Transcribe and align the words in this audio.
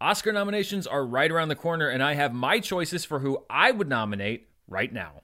Oscar 0.00 0.30
nominations 0.30 0.86
are 0.86 1.06
right 1.06 1.30
around 1.30 1.48
the 1.48 1.54
corner, 1.54 1.88
and 1.88 2.02
I 2.02 2.14
have 2.14 2.34
my 2.34 2.60
choices 2.60 3.06
for 3.06 3.20
who 3.20 3.44
I 3.48 3.70
would 3.70 3.88
nominate 3.88 4.48
right 4.68 4.92
now. 4.92 5.22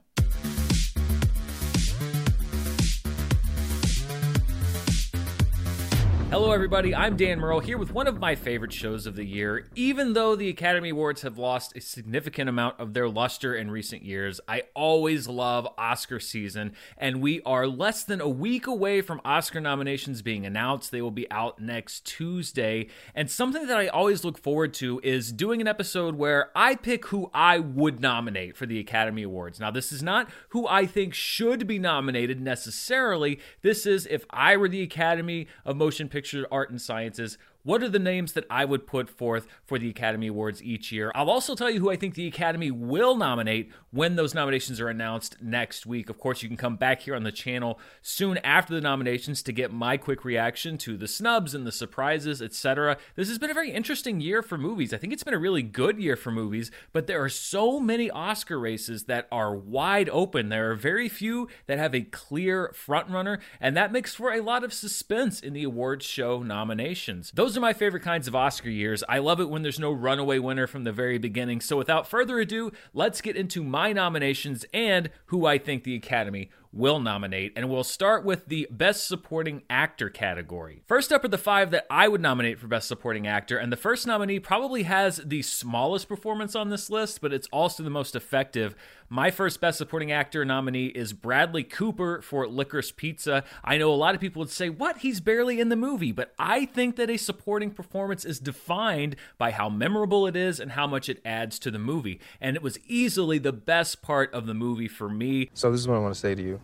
Hello, 6.32 6.50
everybody. 6.50 6.94
I'm 6.94 7.18
Dan 7.18 7.40
Murrell 7.40 7.60
here 7.60 7.76
with 7.76 7.92
one 7.92 8.06
of 8.06 8.18
my 8.18 8.34
favorite 8.34 8.72
shows 8.72 9.04
of 9.04 9.16
the 9.16 9.24
year. 9.26 9.68
Even 9.74 10.14
though 10.14 10.34
the 10.34 10.48
Academy 10.48 10.88
Awards 10.88 11.20
have 11.20 11.36
lost 11.36 11.76
a 11.76 11.80
significant 11.82 12.48
amount 12.48 12.80
of 12.80 12.94
their 12.94 13.06
luster 13.06 13.54
in 13.54 13.70
recent 13.70 14.02
years, 14.02 14.40
I 14.48 14.62
always 14.74 15.28
love 15.28 15.68
Oscar 15.76 16.18
season, 16.18 16.72
and 16.96 17.20
we 17.20 17.42
are 17.42 17.66
less 17.66 18.02
than 18.02 18.22
a 18.22 18.30
week 18.30 18.66
away 18.66 19.02
from 19.02 19.20
Oscar 19.26 19.60
nominations 19.60 20.22
being 20.22 20.46
announced. 20.46 20.90
They 20.90 21.02
will 21.02 21.10
be 21.10 21.30
out 21.30 21.60
next 21.60 22.06
Tuesday. 22.06 22.88
And 23.14 23.30
something 23.30 23.66
that 23.66 23.76
I 23.76 23.88
always 23.88 24.24
look 24.24 24.38
forward 24.38 24.72
to 24.74 25.02
is 25.04 25.32
doing 25.32 25.60
an 25.60 25.68
episode 25.68 26.14
where 26.14 26.50
I 26.56 26.76
pick 26.76 27.08
who 27.08 27.30
I 27.34 27.58
would 27.58 28.00
nominate 28.00 28.56
for 28.56 28.64
the 28.64 28.80
Academy 28.80 29.24
Awards. 29.24 29.60
Now, 29.60 29.70
this 29.70 29.92
is 29.92 30.02
not 30.02 30.30
who 30.48 30.66
I 30.66 30.86
think 30.86 31.12
should 31.12 31.66
be 31.66 31.78
nominated 31.78 32.40
necessarily. 32.40 33.38
This 33.60 33.84
is 33.84 34.06
if 34.06 34.24
I 34.30 34.56
were 34.56 34.70
the 34.70 34.82
Academy 34.82 35.46
of 35.66 35.76
Motion 35.76 36.08
Picture 36.08 36.21
Picture 36.22 36.46
Art 36.52 36.70
and 36.70 36.80
Sciences 36.80 37.36
what 37.62 37.82
are 37.82 37.88
the 37.88 37.98
names 37.98 38.32
that 38.32 38.44
I 38.50 38.64
would 38.64 38.86
put 38.86 39.08
forth 39.08 39.46
for 39.64 39.78
the 39.78 39.88
Academy 39.88 40.26
Awards 40.26 40.62
each 40.62 40.90
year? 40.90 41.12
I'll 41.14 41.30
also 41.30 41.54
tell 41.54 41.70
you 41.70 41.80
who 41.80 41.90
I 41.90 41.96
think 41.96 42.14
the 42.14 42.26
Academy 42.26 42.70
will 42.70 43.16
nominate 43.16 43.70
when 43.90 44.16
those 44.16 44.34
nominations 44.34 44.80
are 44.80 44.88
announced 44.88 45.36
next 45.40 45.86
week. 45.86 46.10
Of 46.10 46.18
course, 46.18 46.42
you 46.42 46.48
can 46.48 46.56
come 46.56 46.76
back 46.76 47.02
here 47.02 47.14
on 47.14 47.22
the 47.22 47.32
channel 47.32 47.78
soon 48.00 48.38
after 48.38 48.74
the 48.74 48.80
nominations 48.80 49.42
to 49.44 49.52
get 49.52 49.72
my 49.72 49.96
quick 49.96 50.24
reaction 50.24 50.78
to 50.78 50.96
the 50.96 51.06
snubs 51.06 51.54
and 51.54 51.66
the 51.66 51.72
surprises, 51.72 52.42
etc. 52.42 52.96
This 53.14 53.28
has 53.28 53.38
been 53.38 53.50
a 53.50 53.54
very 53.54 53.70
interesting 53.70 54.20
year 54.20 54.42
for 54.42 54.58
movies. 54.58 54.92
I 54.92 54.98
think 54.98 55.12
it's 55.12 55.24
been 55.24 55.34
a 55.34 55.38
really 55.38 55.62
good 55.62 55.98
year 55.98 56.16
for 56.16 56.30
movies, 56.30 56.70
but 56.92 57.06
there 57.06 57.22
are 57.22 57.28
so 57.28 57.78
many 57.78 58.10
Oscar 58.10 58.58
races 58.58 59.04
that 59.04 59.28
are 59.30 59.54
wide 59.54 60.08
open. 60.08 60.48
There 60.48 60.70
are 60.70 60.74
very 60.74 61.08
few 61.08 61.48
that 61.66 61.78
have 61.78 61.94
a 61.94 62.02
clear 62.02 62.74
frontrunner, 62.74 63.38
and 63.60 63.76
that 63.76 63.92
makes 63.92 64.14
for 64.14 64.32
a 64.32 64.40
lot 64.40 64.64
of 64.64 64.72
suspense 64.72 65.40
in 65.40 65.52
the 65.52 65.64
awards 65.64 66.04
show 66.04 66.42
nominations. 66.42 67.30
Those 67.34 67.51
those 67.52 67.58
are 67.58 67.60
my 67.60 67.74
favorite 67.74 68.02
kinds 68.02 68.26
of 68.26 68.34
Oscar 68.34 68.70
years. 68.70 69.04
I 69.10 69.18
love 69.18 69.38
it 69.38 69.50
when 69.50 69.60
there's 69.60 69.78
no 69.78 69.92
runaway 69.92 70.38
winner 70.38 70.66
from 70.66 70.84
the 70.84 70.90
very 70.92 71.18
beginning. 71.18 71.60
So 71.60 71.76
without 71.76 72.06
further 72.06 72.40
ado, 72.40 72.72
let's 72.94 73.20
get 73.20 73.36
into 73.36 73.62
my 73.62 73.92
nominations 73.92 74.64
and 74.72 75.10
who 75.26 75.44
I 75.44 75.58
think 75.58 75.84
the 75.84 75.94
Academy 75.94 76.48
will 76.72 77.00
nominate, 77.00 77.52
and 77.54 77.68
we'll 77.68 77.84
start 77.84 78.24
with 78.24 78.46
the 78.46 78.66
Best 78.70 79.06
Supporting 79.06 79.62
Actor 79.68 80.08
category. 80.10 80.82
First 80.86 81.12
up 81.12 81.24
are 81.24 81.28
the 81.28 81.38
five 81.38 81.70
that 81.70 81.86
I 81.90 82.08
would 82.08 82.20
nominate 82.20 82.58
for 82.58 82.66
Best 82.66 82.88
Supporting 82.88 83.26
Actor, 83.26 83.58
and 83.58 83.70
the 83.70 83.76
first 83.76 84.06
nominee 84.06 84.40
probably 84.40 84.84
has 84.84 85.18
the 85.18 85.42
smallest 85.42 86.08
performance 86.08 86.56
on 86.56 86.70
this 86.70 86.88
list, 86.88 87.20
but 87.20 87.32
it's 87.32 87.48
also 87.52 87.82
the 87.82 87.90
most 87.90 88.16
effective. 88.16 88.74
My 89.12 89.30
first 89.30 89.60
Best 89.60 89.76
Supporting 89.76 90.10
Actor 90.10 90.46
nominee 90.46 90.86
is 90.86 91.12
Bradley 91.12 91.64
Cooper 91.64 92.22
for 92.22 92.46
Licorice 92.46 92.96
Pizza. 92.96 93.44
I 93.62 93.76
know 93.76 93.92
a 93.92 93.94
lot 93.94 94.14
of 94.14 94.22
people 94.22 94.40
would 94.40 94.48
say, 94.48 94.70
What? 94.70 94.98
He's 94.98 95.20
barely 95.20 95.60
in 95.60 95.68
the 95.68 95.76
movie, 95.76 96.12
but 96.12 96.32
I 96.38 96.64
think 96.64 96.96
that 96.96 97.10
a 97.10 97.18
supporting 97.18 97.72
performance 97.72 98.24
is 98.24 98.38
defined 98.38 99.16
by 99.36 99.50
how 99.50 99.68
memorable 99.68 100.26
it 100.26 100.34
is 100.34 100.58
and 100.58 100.72
how 100.72 100.86
much 100.86 101.10
it 101.10 101.20
adds 101.26 101.58
to 101.58 101.70
the 101.70 101.78
movie. 101.78 102.20
And 102.40 102.56
it 102.56 102.62
was 102.62 102.78
easily 102.86 103.36
the 103.36 103.52
best 103.52 104.00
part 104.00 104.32
of 104.32 104.46
the 104.46 104.54
movie 104.54 104.88
for 104.88 105.10
me. 105.10 105.50
So, 105.52 105.70
this 105.70 105.80
is 105.80 105.88
what 105.88 105.96
I 105.96 106.00
want 106.00 106.14
to 106.14 106.20
say 106.20 106.34
to 106.34 106.42
you. 106.42 106.61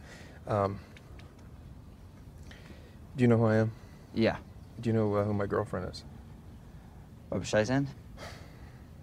Um, 0.48 0.80
do 3.16 3.22
you 3.22 3.28
know 3.28 3.36
who 3.36 3.44
I 3.44 3.56
am? 3.56 3.72
Yeah. 4.14 4.38
Do 4.80 4.88
you 4.88 4.94
know 4.94 5.14
uh, 5.14 5.24
who 5.24 5.34
my 5.34 5.46
girlfriend 5.46 5.90
is? 5.90 6.05
Barbra 7.30 7.46
Streisand? 7.46 7.88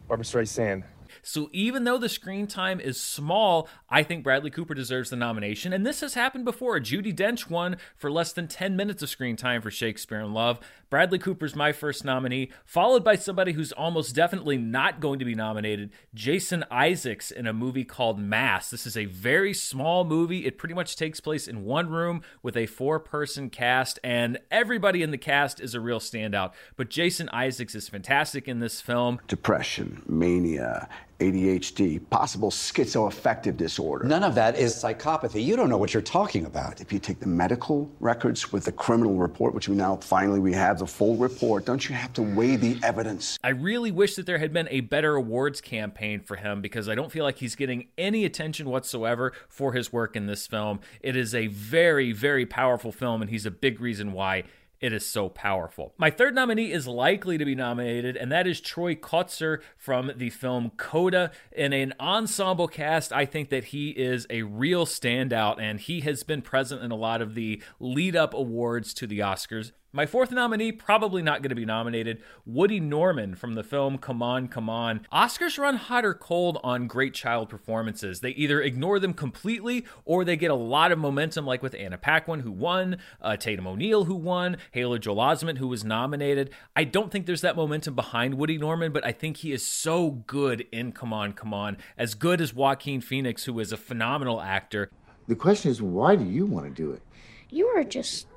Barbra 0.07 0.25
Streisand. 0.25 0.83
So 1.21 1.49
even 1.52 1.83
though 1.83 1.97
the 1.97 2.09
screen 2.09 2.47
time 2.47 2.79
is 2.79 2.99
small, 2.99 3.67
I 3.89 4.03
think 4.03 4.23
Bradley 4.23 4.52
Cooper 4.52 4.73
deserves 4.73 5.09
the 5.09 5.15
nomination. 5.15 5.73
And 5.73 5.85
this 5.85 6.02
has 6.02 6.13
happened 6.13 6.45
before. 6.45 6.80
Judi 6.80 7.15
Dench 7.15 7.49
won 7.49 7.77
for 7.95 8.11
less 8.11 8.31
than 8.31 8.47
10 8.47 8.75
minutes 8.75 9.02
of 9.02 9.09
screen 9.09 9.36
time 9.36 9.61
for 9.61 9.71
Shakespeare 9.71 10.20
in 10.20 10.33
Love. 10.33 10.59
Bradley 10.89 11.17
Cooper's 11.17 11.55
my 11.55 11.71
first 11.71 12.05
nominee, 12.05 12.51
followed 12.63 13.03
by 13.03 13.15
somebody 13.15 13.53
who's 13.53 13.71
almost 13.71 14.15
definitely 14.15 14.57
not 14.57 14.99
going 14.99 15.19
to 15.19 15.25
be 15.25 15.35
nominated, 15.35 15.89
Jason 16.13 16.63
Isaacs 16.69 17.31
in 17.31 17.47
a 17.47 17.53
movie 17.53 17.83
called 17.83 18.19
Mass. 18.19 18.69
This 18.69 18.85
is 18.85 18.95
a 18.95 19.05
very 19.05 19.53
small 19.53 20.03
movie. 20.03 20.45
It 20.45 20.57
pretty 20.57 20.75
much 20.75 20.95
takes 20.95 21.19
place 21.19 21.47
in 21.47 21.63
one 21.63 21.89
room 21.89 22.21
with 22.43 22.55
a 22.55 22.67
four 22.67 22.99
person 22.99 23.49
cast, 23.49 23.99
and 24.03 24.39
everybody 24.51 25.01
in 25.01 25.11
the 25.11 25.17
cast 25.17 25.59
is 25.59 25.73
a 25.73 25.79
real 25.79 25.99
standout. 25.99 26.53
But 26.75 26.89
Jason 26.89 27.29
Isaacs 27.29 27.75
is 27.75 27.89
fantastic 27.89 28.47
in 28.47 28.59
this 28.59 28.79
film. 28.79 29.19
Depression, 29.27 30.03
mania, 30.07 30.87
ADHD, 31.19 32.02
possible 32.09 32.52
schizoaffective 32.52 33.55
disorder. 33.55 34.05
None 34.05 34.23
of 34.23 34.35
that 34.35 34.57
is 34.57 34.75
psychopathy. 34.75 35.43
You 35.43 35.55
don't 35.55 35.69
know 35.69 35.77
what 35.77 35.93
you're 35.93 36.03
talking 36.03 36.45
about. 36.45 36.81
If 36.81 36.91
you 36.91 36.99
take 36.99 37.19
the 37.19 37.27
medical 37.27 37.89
records 37.99 38.52
with 38.52 38.65
the 38.65 38.71
criminal 38.73 39.15
report, 39.15 39.53
which 39.53 39.69
we 39.69 39.75
now 39.75 39.95
finally 39.97 40.39
we 40.39 40.52
have 40.53 40.74
the 40.80 40.87
full 40.87 41.15
report, 41.15 41.65
don't 41.65 41.87
you 41.87 41.95
have 41.95 42.13
to 42.13 42.21
weigh 42.21 42.55
the 42.55 42.80
evidence? 42.83 43.37
I 43.43 43.49
really 43.49 43.91
wish 43.91 44.15
that 44.15 44.25
there 44.25 44.37
had 44.37 44.53
been 44.53 44.67
a 44.69 44.81
better 44.81 45.15
awards 45.15 45.61
campaign 45.61 46.19
for 46.21 46.36
him 46.36 46.61
because 46.61 46.89
I 46.89 46.95
don't 46.95 47.11
feel 47.11 47.23
like 47.23 47.39
he's 47.39 47.55
getting 47.55 47.87
any 47.97 48.25
attention 48.25 48.69
whatsoever 48.69 49.33
for 49.47 49.73
his 49.73 49.91
work 49.91 50.15
in 50.15 50.25
this 50.25 50.47
film. 50.47 50.80
It 51.02 51.15
is 51.15 51.33
a 51.33 51.47
very, 51.47 52.11
very 52.11 52.45
powerful 52.45 52.91
film, 52.91 53.21
and 53.21 53.30
he's 53.30 53.45
a 53.45 53.52
big 53.52 53.80
reason 53.80 54.11
why 54.11 54.43
it 54.81 54.93
is 54.93 55.05
so 55.05 55.30
powerful. 55.30 55.93
My 55.97 56.09
third 56.09 56.35
nominee 56.35 56.71
is 56.71 56.85
likely 56.85 57.37
to 57.37 57.45
be 57.45 57.55
nominated, 57.55 58.17
and 58.17 58.31
that 58.31 58.45
is 58.45 58.59
Troy 58.59 58.93
Kotsur 58.93 59.61
from 59.77 60.11
the 60.15 60.30
film 60.30 60.71
Coda. 60.77 61.31
In 61.52 61.73
an 61.73 61.93
ensemble 61.99 62.67
cast, 62.67 63.14
I 63.14 63.25
think 63.25 63.49
that 63.49 63.65
he 63.65 63.91
is 63.91 64.27
a 64.30 64.43
real 64.43 64.85
standout, 64.85 65.59
and 65.59 65.80
he 65.80 66.02
has 66.02 66.23
been 66.23 66.41
present 66.41 66.83
in 66.83 66.91
a 66.91 66.95
lot 66.95 67.21
of 67.21 67.35
the 67.35 67.61
lead 67.80 68.15
up 68.15 68.33
awards 68.33 68.93
to 68.95 69.08
the 69.08 69.19
Oscars. 69.19 69.71
My 69.95 70.06
fourth 70.06 70.30
nominee, 70.30 70.73
probably 70.73 71.22
not 71.22 71.42
going 71.42 71.52
to 71.52 71.56
be 71.56 71.64
nominated, 71.64 72.22
Woody 72.45 72.82
Norman 72.82 73.33
from 73.33 73.54
the 73.54 73.64
film 73.64 73.98
Come 73.98 74.22
On, 74.22 74.50
Come 74.50 74.70
On. 74.70 75.08
Oscars 75.10 75.58
run 75.58 75.78
hot 75.78 76.04
or 76.04 76.14
cold 76.14 76.60
on 76.66 76.88
great 76.88 77.14
child 77.14 77.48
performances. 77.48 78.20
They 78.20 78.32
either 78.32 78.61
ignore 78.61 79.00
them 79.00 79.14
completely 79.14 79.86
or 80.04 80.26
they 80.26 80.36
get 80.36 80.52
a 80.52 80.56
lot 80.56 80.92
of 80.92 81.00
momentum, 81.00 81.45
like 81.45 81.64
with 81.64 81.73
Anna 81.76 81.98
Paquin, 81.98 82.42
who 82.42 82.52
won, 82.52 82.98
uh, 83.22 83.38
Tatum 83.38 83.67
O'Neal, 83.67 84.04
who 84.04 84.16
won, 84.16 84.58
Haley 84.72 85.00
Joel 85.00 85.16
Osment, 85.16 85.60
who 85.60 85.70
was 85.70 85.86
nominated. 85.86 86.50
I 86.76 86.83
don't 86.83 87.10
think 87.10 87.26
there's 87.26 87.39
that 87.39 87.56
momentum 87.56 87.95
behind 87.95 88.33
Woody 88.33 88.58
Norman, 88.58 88.92
but 88.92 89.06
I 89.06 89.14
think 89.14 89.38
he 89.38 89.54
is 89.54 89.66
so 89.66 90.12
good 90.12 90.67
in 90.73 90.92
Come 90.92 91.14
On, 91.14 91.32
Come 91.32 91.54
On, 91.54 91.77
as 91.98 92.16
good 92.16 92.42
as 92.42 92.54
Joaquin 92.54 93.00
Phoenix, 93.00 93.45
who 93.45 93.58
is 93.62 93.72
a 93.72 93.77
phenomenal 93.77 94.42
actor. 94.42 94.92
The 95.30 95.36
question 95.36 95.72
is, 95.72 95.82
why 95.82 96.17
do 96.17 96.26
you 96.26 96.45
want 96.45 96.66
to 96.66 96.70
do 96.70 96.92
it? 96.92 97.02
You 97.50 97.67
are 97.67 97.86
just 97.86 98.27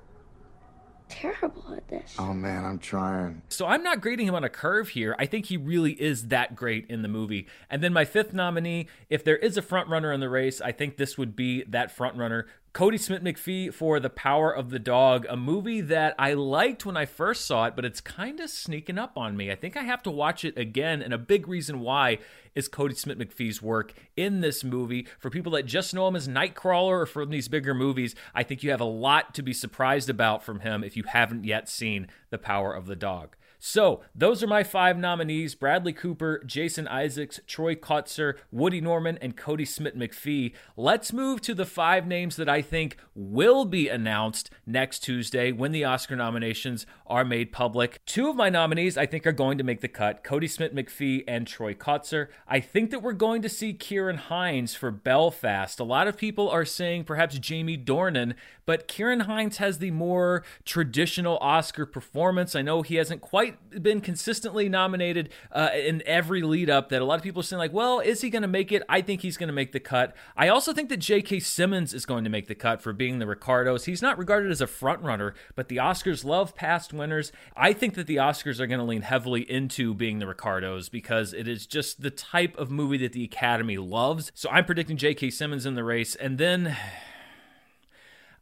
terrible 1.08 1.74
at 1.74 1.88
this. 1.88 2.16
Oh 2.18 2.32
man, 2.32 2.64
I'm 2.64 2.78
trying. 2.78 3.42
So 3.48 3.66
I'm 3.66 3.82
not 3.82 4.00
grading 4.00 4.26
him 4.26 4.34
on 4.34 4.44
a 4.44 4.48
curve 4.48 4.90
here. 4.90 5.14
I 5.18 5.26
think 5.26 5.46
he 5.46 5.56
really 5.56 5.92
is 5.92 6.28
that 6.28 6.54
great 6.54 6.86
in 6.88 7.02
the 7.02 7.08
movie. 7.08 7.46
And 7.70 7.82
then 7.82 7.92
my 7.92 8.04
fifth 8.04 8.32
nominee, 8.32 8.88
if 9.08 9.24
there 9.24 9.36
is 9.36 9.56
a 9.56 9.62
front 9.62 9.88
runner 9.88 10.12
in 10.12 10.20
the 10.20 10.28
race, 10.28 10.60
I 10.60 10.72
think 10.72 10.96
this 10.96 11.18
would 11.18 11.34
be 11.34 11.64
that 11.64 11.90
front 11.90 12.16
runner. 12.16 12.46
Kodi 12.78 13.00
Smit-McPhee 13.00 13.74
for 13.74 13.98
The 13.98 14.08
Power 14.08 14.54
of 14.54 14.70
the 14.70 14.78
Dog, 14.78 15.26
a 15.28 15.36
movie 15.36 15.80
that 15.80 16.14
I 16.16 16.34
liked 16.34 16.86
when 16.86 16.96
I 16.96 17.06
first 17.06 17.44
saw 17.44 17.64
it, 17.64 17.74
but 17.74 17.84
it's 17.84 18.00
kind 18.00 18.38
of 18.38 18.50
sneaking 18.50 18.98
up 18.98 19.18
on 19.18 19.36
me. 19.36 19.50
I 19.50 19.56
think 19.56 19.76
I 19.76 19.82
have 19.82 20.00
to 20.04 20.12
watch 20.12 20.44
it 20.44 20.56
again, 20.56 21.02
and 21.02 21.12
a 21.12 21.18
big 21.18 21.48
reason 21.48 21.80
why 21.80 22.18
is 22.54 22.68
Kodi 22.68 22.96
Smit-McPhee's 22.96 23.60
work 23.60 23.94
in 24.16 24.42
this 24.42 24.62
movie. 24.62 25.08
For 25.18 25.28
people 25.28 25.50
that 25.54 25.66
just 25.66 25.92
know 25.92 26.06
him 26.06 26.14
as 26.14 26.28
Nightcrawler 26.28 27.00
or 27.00 27.06
from 27.06 27.30
these 27.30 27.48
bigger 27.48 27.74
movies, 27.74 28.14
I 28.32 28.44
think 28.44 28.62
you 28.62 28.70
have 28.70 28.80
a 28.80 28.84
lot 28.84 29.34
to 29.34 29.42
be 29.42 29.52
surprised 29.52 30.08
about 30.08 30.44
from 30.44 30.60
him 30.60 30.84
if 30.84 30.96
you 30.96 31.02
haven't 31.02 31.42
yet 31.42 31.68
seen 31.68 32.06
The 32.30 32.38
Power 32.38 32.72
of 32.72 32.86
the 32.86 32.94
Dog. 32.94 33.34
So, 33.60 34.02
those 34.14 34.42
are 34.42 34.46
my 34.46 34.62
five 34.62 34.96
nominees 34.96 35.56
Bradley 35.56 35.92
Cooper, 35.92 36.42
Jason 36.46 36.86
Isaacs, 36.86 37.40
Troy 37.46 37.74
Kotsur, 37.74 38.34
Woody 38.52 38.80
Norman, 38.80 39.18
and 39.20 39.36
Kodi 39.36 39.66
Smit-McPhee. 39.66 40.52
Let's 40.76 41.12
move 41.12 41.40
to 41.42 41.54
the 41.54 41.66
five 41.66 42.06
names 42.06 42.36
that 42.36 42.48
I 42.48 42.62
think 42.62 42.96
will 43.16 43.64
be 43.64 43.88
announced 43.88 44.50
next 44.64 45.00
Tuesday 45.00 45.50
when 45.50 45.72
the 45.72 45.84
Oscar 45.84 46.14
nominations 46.14 46.86
are 47.06 47.24
made 47.24 47.50
public. 47.50 48.00
Two 48.06 48.28
of 48.28 48.36
my 48.36 48.48
nominees 48.48 48.96
I 48.96 49.06
think 49.06 49.26
are 49.26 49.32
going 49.32 49.58
to 49.58 49.64
make 49.64 49.80
the 49.80 49.88
cut 49.88 50.22
Kodi 50.22 50.48
Smit-McPhee 50.48 51.24
and 51.26 51.44
Troy 51.44 51.74
Kotsur. 51.74 52.28
I 52.46 52.60
think 52.60 52.90
that 52.90 53.02
we're 53.02 53.12
going 53.12 53.42
to 53.42 53.48
see 53.48 53.74
Ciarán 53.74 54.16
Hinds 54.16 54.74
for 54.74 54.92
Belfast. 54.92 55.80
A 55.80 55.84
lot 55.84 56.06
of 56.06 56.16
people 56.16 56.48
are 56.48 56.64
saying 56.64 57.04
perhaps 57.04 57.38
Jamie 57.38 57.78
Dornan, 57.78 58.34
but 58.66 58.86
Ciarán 58.86 59.22
Hinds 59.22 59.56
has 59.56 59.78
the 59.78 59.90
more 59.90 60.44
traditional 60.64 61.38
Oscar 61.38 61.86
performance. 61.86 62.54
I 62.54 62.62
know 62.62 62.82
he 62.82 62.96
hasn't 62.96 63.20
quite 63.20 63.47
despite 63.48 63.82
been 63.82 64.00
consistently 64.00 64.68
nominated 64.68 65.30
uh, 65.52 65.70
in 65.74 66.02
every 66.04 66.42
lead 66.42 66.68
up, 66.68 66.88
that 66.88 67.00
a 67.00 67.04
lot 67.04 67.14
of 67.14 67.22
people 67.22 67.40
are 67.40 67.44
saying 67.44 67.58
like, 67.58 67.72
well, 67.72 68.00
is 68.00 68.20
he 68.20 68.30
going 68.30 68.42
to 68.42 68.48
make 68.48 68.72
it? 68.72 68.82
I 68.88 69.00
think 69.00 69.22
he's 69.22 69.36
going 69.36 69.48
to 69.48 69.52
make 69.52 69.72
the 69.72 69.80
cut. 69.80 70.16
I 70.36 70.48
also 70.48 70.72
think 70.72 70.88
that 70.88 70.98
J.K. 70.98 71.40
Simmons 71.40 71.94
is 71.94 72.04
going 72.04 72.24
to 72.24 72.30
make 72.30 72.48
the 72.48 72.54
cut 72.54 72.82
for 72.82 72.92
being 72.92 73.18
the 73.18 73.26
Ricardos. 73.26 73.84
He's 73.84 74.02
not 74.02 74.18
regarded 74.18 74.50
as 74.50 74.60
a 74.60 74.66
front 74.66 75.02
runner, 75.02 75.34
but 75.54 75.68
the 75.68 75.76
Oscars 75.76 76.24
love 76.24 76.54
past 76.54 76.92
winners. 76.92 77.30
I 77.56 77.72
think 77.72 77.94
that 77.94 78.06
the 78.06 78.16
Oscars 78.16 78.58
are 78.60 78.66
going 78.66 78.80
to 78.80 78.84
lean 78.84 79.02
heavily 79.02 79.48
into 79.50 79.94
being 79.94 80.18
the 80.18 80.26
Ricardos 80.26 80.88
because 80.88 81.32
it 81.32 81.46
is 81.46 81.66
just 81.66 82.02
the 82.02 82.10
type 82.10 82.56
of 82.58 82.70
movie 82.70 82.98
that 82.98 83.12
the 83.12 83.24
Academy 83.24 83.78
loves. 83.78 84.32
So 84.34 84.48
I'm 84.50 84.64
predicting 84.64 84.96
J.K. 84.96 85.30
Simmons 85.30 85.66
in 85.66 85.74
the 85.74 85.84
race, 85.84 86.14
and 86.14 86.38
then. 86.38 86.76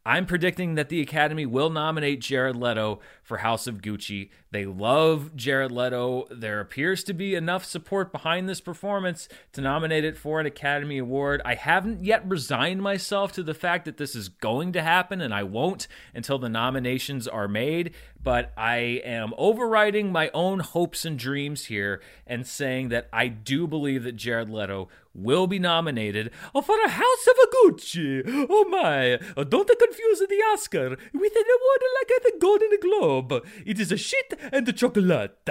I'm 0.06 0.25
predicting 0.25 0.76
that 0.76 0.88
the 0.88 1.00
Academy 1.00 1.47
will 1.47 1.69
nominate 1.69 2.20
Jared 2.20 2.55
Leto 2.55 3.00
for 3.26 3.38
House 3.38 3.67
of 3.67 3.82
Gucci. 3.82 4.31
They 4.52 4.64
love 4.64 5.34
Jared 5.34 5.73
Leto. 5.73 6.28
There 6.31 6.61
appears 6.61 7.02
to 7.05 7.12
be 7.12 7.34
enough 7.34 7.64
support 7.64 8.12
behind 8.12 8.49
this 8.49 8.61
performance 8.61 9.28
to 9.52 9.61
nominate 9.61 10.05
it 10.05 10.17
for 10.17 10.38
an 10.38 10.46
Academy 10.46 10.99
Award. 10.99 11.43
I 11.44 11.56
haven't 11.56 12.05
yet 12.05 12.26
resigned 12.26 12.82
myself 12.82 13.32
to 13.32 13.43
the 13.43 13.52
fact 13.52 13.84
that 13.84 13.96
this 13.96 14.14
is 14.14 14.28
going 14.28 14.73
to 14.75 14.82
happen, 14.82 15.20
and 15.20 15.34
I 15.34 15.43
won't 15.43 15.88
until 16.14 16.38
the 16.38 16.49
nominations 16.49 17.26
are 17.26 17.49
made. 17.49 17.94
But 18.23 18.52
I 18.56 18.76
am 19.05 19.34
overriding 19.37 20.11
my 20.11 20.31
own 20.32 20.61
hopes 20.61 21.05
and 21.05 21.19
dreams 21.19 21.67
here 21.67 22.00
and 22.26 22.46
saying 22.46 22.88
that 22.88 23.08
I 23.12 23.28
do 23.28 23.67
believe 23.67 24.05
that 24.05 24.17
Jared 24.17 24.50
Leto 24.50 24.88
will 25.14 25.46
be 25.46 25.58
nominated 25.58 26.31
for 26.52 26.76
a 26.84 26.88
House 26.88 27.26
of 27.28 27.50
Gucci. 27.50 28.46
Oh 28.50 28.64
my! 28.69 29.19
Don't 29.44 29.78
confuse 29.78 30.19
the 30.19 30.43
Oscar 30.52 30.90
with 30.90 31.37
an 31.37 31.44
award 31.56 31.82
like 31.94 32.23
the 32.23 32.32
Golden 32.40 32.70
Globe. 32.81 33.16
But 33.23 33.45
it 33.65 33.79
is 33.81 33.93
a 33.93 33.97
shit 33.97 34.39
and 34.53 34.69
a 34.69 34.73
chocolate. 34.73 35.49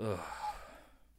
Ugh. 0.00 0.20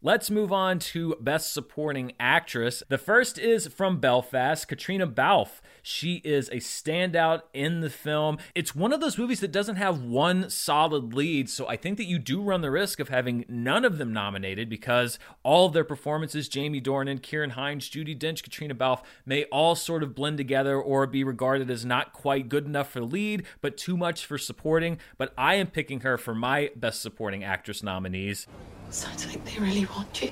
Let's 0.05 0.29
move 0.29 0.53
on 0.53 0.77
to 0.93 1.15
Best 1.19 1.51
Supporting 1.51 2.11
Actress. 2.19 2.83
The 2.87 2.99
first 2.99 3.39
is 3.39 3.65
from 3.65 3.99
Belfast, 3.99 4.69
Caitríona 4.69 5.11
Balfe. 5.11 5.63
She 5.81 6.21
is 6.23 6.47
a 6.49 6.57
standout 6.57 7.41
in 7.55 7.81
the 7.81 7.89
film. 7.89 8.37
It's 8.53 8.75
one 8.75 8.93
of 8.93 9.01
those 9.01 9.17
movies 9.17 9.39
that 9.39 9.51
doesn't 9.51 9.77
have 9.77 10.03
one 10.03 10.51
solid 10.51 11.15
lead, 11.15 11.49
so 11.49 11.67
I 11.67 11.75
think 11.75 11.97
that 11.97 12.05
you 12.05 12.19
do 12.19 12.39
run 12.39 12.61
the 12.61 12.69
risk 12.69 12.99
of 12.99 13.09
having 13.09 13.45
none 13.49 13.83
of 13.83 13.97
them 13.97 14.13
nominated 14.13 14.69
because 14.69 15.17
all 15.41 15.65
of 15.65 15.73
their 15.73 15.83
performances, 15.83 16.47
Jamie 16.47 16.79
Dornan, 16.79 17.19
Ciarán 17.19 17.53
Hinds, 17.53 17.89
Judi 17.89 18.15
Dench, 18.15 18.47
Caitríona 18.47 18.77
Balfe, 18.77 19.01
may 19.25 19.45
all 19.45 19.73
sort 19.73 20.03
of 20.03 20.13
blend 20.13 20.37
together 20.37 20.79
or 20.79 21.07
be 21.07 21.23
regarded 21.23 21.71
as 21.71 21.83
not 21.83 22.13
quite 22.13 22.47
good 22.47 22.65
enough 22.65 22.91
for 22.91 23.01
lead, 23.01 23.43
but 23.59 23.75
too 23.75 23.97
much 23.97 24.23
for 24.23 24.37
supporting. 24.37 24.99
But 25.17 25.33
I 25.35 25.55
am 25.55 25.65
picking 25.65 26.01
her 26.01 26.19
for 26.19 26.35
my 26.35 26.69
Best 26.75 27.01
Supporting 27.01 27.43
Actress 27.43 27.81
nominees. 27.81 28.45
Sounds 28.89 29.27
like 29.27 29.43
they 29.43 29.59
really 29.59 29.85
want 29.85 30.21
you. 30.21 30.31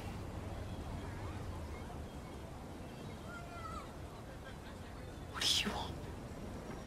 What 5.33 5.43
do 5.43 5.63
you 5.63 5.75
want? 5.75 5.91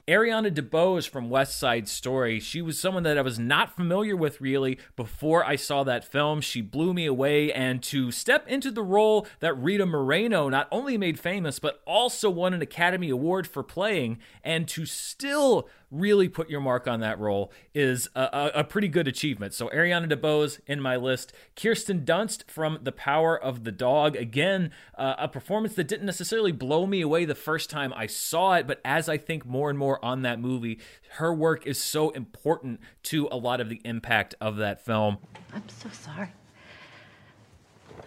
Ariana 0.09 0.55
DeBose 0.55 1.09
from 1.09 1.29
West 1.29 1.59
Side 1.59 1.89
Story. 1.89 2.39
She 2.39 2.63
was 2.63 2.79
someone 2.79 3.03
that 3.03 3.19
I 3.19 3.23
was 3.23 3.41
not 3.41 3.75
familiar 3.75 4.17
with 4.17 4.41
really 4.41 4.79
before 4.95 5.45
I 5.45 5.57
saw 5.57 5.83
that 5.83 6.05
film. 6.11 6.41
She 6.41 6.61
blew 6.63 6.95
me 6.95 7.07
away, 7.07 7.53
and 7.53 7.83
to 7.83 8.13
step 8.13 8.47
into 8.47 8.71
the 8.71 8.85
role 8.85 9.27
that 9.41 9.55
Rita 9.55 9.85
Moreno 9.85 10.49
not 10.49 10.69
only 10.71 10.97
made 10.97 11.19
famous, 11.19 11.59
but 11.59 11.83
also 11.87 12.31
won 12.31 12.55
an 12.55 12.63
Academy 12.63 13.11
Award 13.11 13.49
for 13.49 13.65
playing, 13.65 14.19
and 14.45 14.69
to 14.69 14.87
still 14.87 15.69
really 15.91 16.29
put 16.29 16.51
your 16.51 16.61
mark 16.61 16.89
on 16.89 17.01
that 17.01 17.19
role 17.19 17.53
is 17.73 18.09
a, 18.15 18.21
a, 18.21 18.51
a, 18.61 18.65
pretty 18.65 18.89
good 18.89 19.07
achievement. 19.07 19.55
So 19.55 19.69
Ariana 19.69 20.11
DeBose 20.11 20.59
in 20.67 20.81
my 20.81 20.97
list. 20.97 21.33
Kirsten 21.55 22.05
Dunst 22.05 22.51
from 22.51 22.81
The 22.83 22.93
Power 22.93 23.41
of 23.41 23.65
the 23.65 23.73
Dog. 23.73 24.17
Again, 24.17 24.73
uh, 24.97 25.15
a 25.19 25.29
performance 25.29 25.75
that 25.75 25.87
didn't 25.87 26.07
necessarily 26.07 26.53
blow 26.53 26.87
me 26.87 27.01
away 27.01 27.25
the 27.25 27.37
first 27.37 27.71
time 27.71 27.93
I 27.95 28.07
saw 28.07 28.55
it, 28.55 28.67
but 28.67 28.81
as 28.85 29.09
I 29.09 29.17
think 29.17 29.47
more 29.47 29.71
and 29.71 29.79
more 29.79 30.05
on 30.05 30.23
that 30.23 30.41
movie, 30.41 30.81
her 31.13 31.33
work 31.33 31.67
is 31.67 31.81
so 31.81 32.11
important 32.11 32.81
to 33.05 33.29
a 33.31 33.37
lot 33.37 33.61
of 33.61 33.69
the 33.69 33.81
impact 33.85 34.35
of 34.41 34.57
that 34.57 34.85
film. 34.85 35.19
I'm 35.55 35.69
so 35.69 35.89
sorry. 35.91 36.31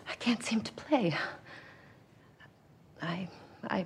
I 0.07 0.15
can't 0.15 0.43
seem 0.43 0.61
to 0.61 0.71
play. 0.73 1.15
I 3.01 3.29
I 3.63 3.85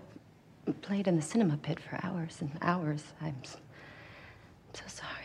played 0.82 1.08
in 1.08 1.16
the 1.16 1.22
cinema 1.22 1.58
pit 1.58 1.80
for 1.80 2.00
hours 2.04 2.38
and 2.42 2.52
hours. 2.62 3.14
I'm 3.22 3.36
so 4.74 4.84
sorry. 4.88 5.23